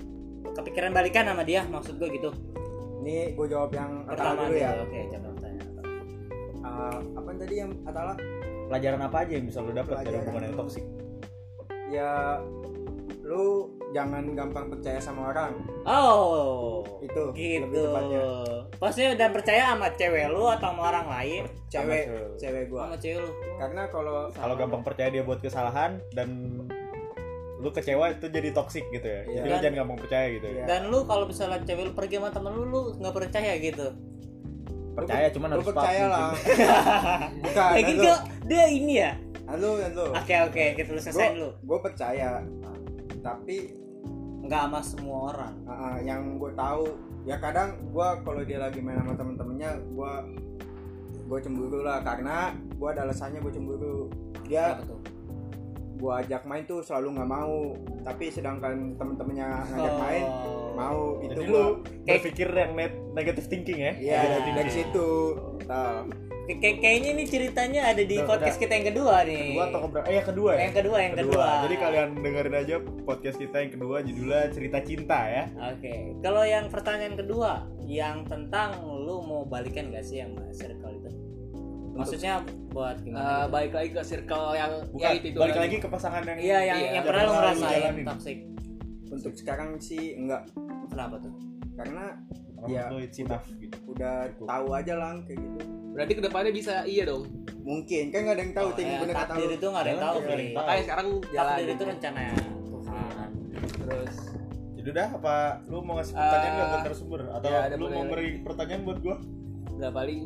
[0.56, 2.32] Kepikiran balikan sama dia maksud gue gitu.
[3.04, 4.74] Ini gue jawab yang pertama dulu ya.
[4.80, 5.68] oke coba pertanyaan
[6.58, 8.14] Eh, apa tadi yang Atala
[8.68, 10.84] pelajaran apa aja yang bisa lu dapat dari hubungan yang toxic?
[11.88, 12.38] Ya
[13.24, 15.52] lu jangan gampang percaya sama orang.
[15.88, 17.80] Oh itu lebih gitu.
[17.88, 18.24] tepatnya.
[18.78, 21.42] Maksudnya udah percaya sama cewek lu atau sama orang lain?
[21.72, 22.04] Cewek.
[22.08, 22.62] Sama cewek.
[22.68, 22.80] gua.
[22.88, 23.30] Sama cewek lu.
[23.56, 26.28] Karena kalau kalau gampang percaya dia buat kesalahan dan
[27.58, 29.22] lu kecewa itu jadi toxic gitu ya.
[29.26, 29.40] Iya.
[29.42, 30.54] jadi lu jangan gampang percaya gitu ya.
[30.62, 30.64] Iya.
[30.70, 33.86] dan lu kalau misalnya cewek lu pergi sama temen lu lu nggak percaya gitu
[34.98, 36.30] percaya cuman lu harus percaya paham lah.
[37.44, 38.10] Bukan kayak gitu
[38.48, 39.12] dia ini ya?
[39.48, 40.04] Halo halo.
[40.12, 41.48] Oke oke kita lu selesai dulu.
[41.54, 42.28] gue percaya.
[43.22, 43.56] Tapi
[44.44, 45.54] nggak sama semua orang.
[45.64, 46.84] Uh, yang gue tahu
[47.24, 50.12] ya kadang gue kalau dia lagi main sama temen-temennya gue
[51.28, 52.02] gue cemburu lah.
[52.02, 53.98] Karena gue ada alasannya gue cemburu.
[54.44, 54.80] Dia
[55.98, 57.74] gue ajak main tuh selalu nggak mau.
[58.04, 60.00] Tapi sedangkan temen-temennya ngajak Oh.
[60.02, 60.24] main
[60.78, 61.64] mau itu jadi lu
[62.04, 63.92] berpikir yang net negative thinking ya?
[63.98, 64.76] Ya Negative dari thinking.
[64.86, 65.08] situ.
[65.66, 66.06] Nah,
[66.48, 68.62] Kay- kayak- kayaknya nih ceritanya ada di Udah, podcast udah.
[68.62, 69.44] kita yang kedua nih.
[69.50, 70.58] Kedua atau keberapa eh yang kedua ya?
[70.58, 72.74] Yang kedua yang kedua, jadi kalian dengerin aja
[73.04, 75.44] podcast kita yang kedua judulnya cerita cinta ya.
[75.68, 75.92] Oke.
[76.18, 77.52] Kalau yang pertanyaan kedua
[77.82, 81.10] yang tentang lu mau balikan gak sih sama circle itu?
[81.92, 83.50] Maksudnya buat Eh, gimana gitu?
[83.50, 86.58] balik lagi ke circle yang bukan yang itu, itu balik lagi ke pasangan yang iya
[86.62, 88.38] yang Iya, yang yang pernah lu ngerasain toxic
[89.10, 90.46] untuk sekarang sih enggak.
[90.86, 91.34] Kenapa tuh?
[91.74, 92.16] Karena
[92.58, 93.76] Menurut ya, enough gitu.
[93.86, 94.46] udah Cukup.
[94.46, 95.58] tahu aja lah kayak gitu.
[95.88, 97.22] Berarti ke depannya bisa iya dong?
[97.60, 98.88] Mungkin kan nggak ada yang tahu Oh, ting.
[98.88, 99.46] ya, bener kata lu.
[99.48, 100.46] itu nggak ada yang tahu tahu.
[100.54, 102.22] makanya sekarang jalan takdir itu rencana
[102.64, 103.28] Tuhan.
[103.78, 104.14] Terus?
[104.74, 105.34] Jadi udah apa
[105.64, 107.20] lu mau ngasih pertanyaan nggak Eh, buat narasumber?
[107.30, 108.10] Atau ya, ada lu mau lagi.
[108.10, 109.16] beri pertanyaan buat gua?
[109.70, 110.20] Udah paling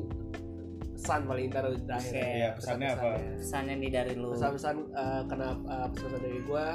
[0.92, 2.12] pesan paling ntar terakhir.
[2.14, 2.24] Oke.
[2.32, 3.08] Iya, pesannya apa?
[3.36, 4.28] pesannya nih dari lu.
[4.30, 6.66] Pesan-pesan eh, kenapa eh, pesan dari gua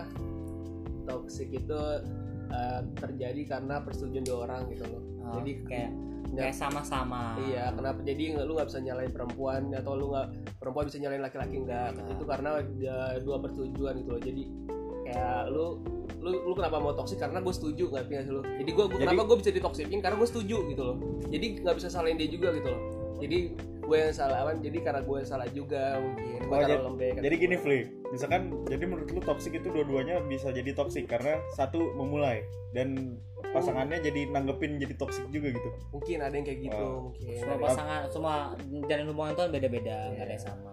[1.08, 1.80] toxic itu
[2.52, 5.92] eh, terjadi karena persetujuan dua orang gitu loh Oh, jadi kayak
[6.28, 10.28] kayak sama-sama Iya, kenapa jadi lu nggak bisa nyalain perempuan atau lu nggak
[10.60, 11.90] perempuan bisa nyalain laki-laki nggak?
[12.00, 12.08] Nah.
[12.16, 12.50] Itu karena
[12.80, 14.22] dia dua persetujuan gitu loh.
[14.24, 14.44] Jadi
[15.08, 15.66] kayak lu
[16.20, 18.44] lu lu kenapa mau toksik karena gue setuju nggak sih lu?
[18.44, 20.98] Jadi gue kenapa gue bisa ditoksikin karena gue setuju gitu loh.
[21.28, 22.82] Jadi nggak bisa salahin dia juga gitu loh.
[23.24, 23.38] Jadi
[23.88, 27.14] gue yang salah kan jadi karena gue yang salah juga mungkin gue Oh, jadi- lembek
[27.18, 27.80] jadi gini Fli.
[28.08, 33.16] Misalkan jadi menurut lu toxic itu dua-duanya bisa jadi toxic karena satu memulai dan
[33.52, 35.70] pasangannya jadi nanggepin jadi toxic juga gitu.
[35.92, 37.00] Mungkin ada yang kayak gitu Oh.
[37.08, 37.36] mungkin.
[37.38, 38.36] Semua Ada- pasangan semua
[38.86, 40.36] jalan hubungan itu kan beda-beda nggak ada Iya.
[40.36, 40.72] yang sama.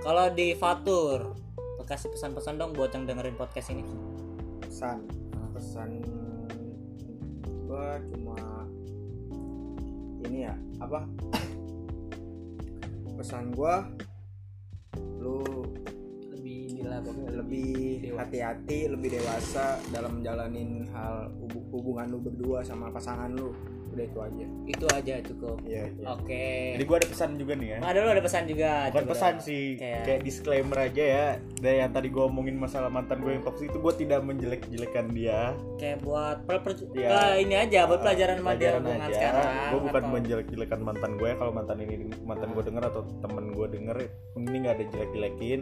[0.00, 1.20] Kalau di Fatur
[1.84, 3.84] kasih pesan-pesan dong buat yang dengerin podcast ini.
[4.62, 5.04] Pesan.
[5.50, 5.90] Pesan
[7.66, 8.38] gua cuma
[10.22, 11.04] ini ya apa
[13.20, 13.84] pesan gua
[15.20, 15.44] lu
[16.32, 16.80] lebih
[17.36, 17.68] lebih
[18.16, 23.52] hati-hati lebih dewasa dalam menjalanin hal hubu- hubungan lu berdua sama pasangan lu
[23.90, 24.44] udah itu aja.
[24.64, 25.56] Itu aja cukup.
[25.62, 26.44] Iya oke.
[26.74, 27.78] Jadi gua ada pesan juga nih ya.
[27.80, 28.70] Ada lu ada pesan juga.
[28.88, 29.12] Bukan coba.
[29.12, 31.26] pesan sih Kayak- kayak disclaimer aja ya.
[31.56, 35.54] Dari yang tadi gua omongin masalah mantan gue yang toxic itu gua tidak menjelek-jelekan dia.
[35.76, 37.08] Kayak buat per, per- Iya.
[37.08, 39.14] lah, ini aja buat pelajaran sama dia Pelajaran hubungan aja.
[39.14, 43.44] sekarang gue bukan atau- menjelek-jelekan mantan gue kalau mantan ini mantan gue denger atau temen
[43.50, 43.96] gue denger
[44.34, 45.60] ini nggak ada jelek-jelekin.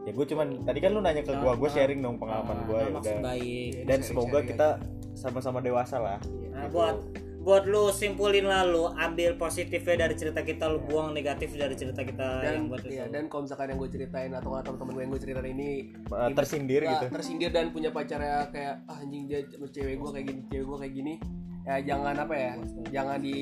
[0.00, 2.64] Ya gue cuman tadi kan lu nanya ke gue gue Ah, sharing dong pengalaman Ah,
[2.64, 3.22] gue ya maksud udah.
[3.22, 3.44] baik.
[3.44, 4.46] Dan Sharing-sharing semoga aja.
[4.46, 4.68] kita
[5.12, 6.18] sama-sama dewasa lah.
[6.48, 6.96] Nah, buat
[7.48, 12.04] buat lu simpulin lah lu ambil positifnya dari cerita kita lu buang negatif dari cerita
[12.04, 13.16] kita dan yang buat iya, itu.
[13.16, 15.70] dan kalau misalkan yang gue ceritain atau teman-teman gue yang gue ceritain ini
[16.08, 20.26] Uh, tersindir nggak gitu tersindir dan punya pacarnya kayak ah, anjing dia cewek gue kayak
[20.28, 21.14] gini cewek gue kayak gini
[21.68, 22.52] ya jangan apa ya
[22.88, 23.36] jangan di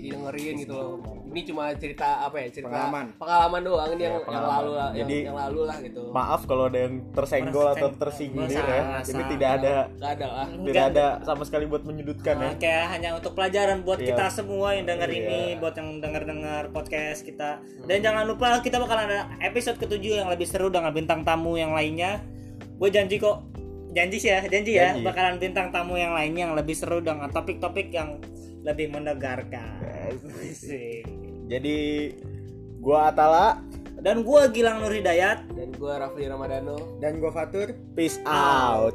[0.00, 0.96] didengerin gitu loh
[1.26, 3.06] ini cuma cerita apa ya cerita Pengalaman.
[3.14, 4.48] pengalaman doang ini Ya, yang yang pengalaman.
[4.56, 8.24] lalu lah yang, Jadi- yang lalu lah gitu maaf kalau ada yang tersenggol atau merasa-
[8.24, 10.86] ya ini tidak ada nggak ada lah tidak Enggak.
[10.88, 14.08] ada sama sekali buat menyudutkan ya Nah, kayak hanya untuk pelajaran buat Iya.
[14.08, 15.18] kita semua yang denger Iya.
[15.18, 17.50] ini, buat yang denger-denger podcast kita.
[17.84, 21.70] Dan jangan lupa kita bakal ada episode ketujuh yang lebih seru dengan bintang tamu yang
[21.70, 22.22] lainnya.
[22.74, 23.42] Gue janji kok,
[23.96, 25.02] janji sih ya, janji, ya, Janji.
[25.02, 28.20] bakalan bintang tamu yang lainnya yang lebih seru dengan topik-topik yang
[28.60, 29.80] lebih menegangkan.
[30.12, 31.08] Asik.
[31.48, 31.76] jadi
[32.78, 33.64] gua Atala
[33.96, 35.48] Dan gue Gilang Nur Hidayat.
[35.56, 38.92] dan gue Rafli Ramadano dan gue Fatur peace out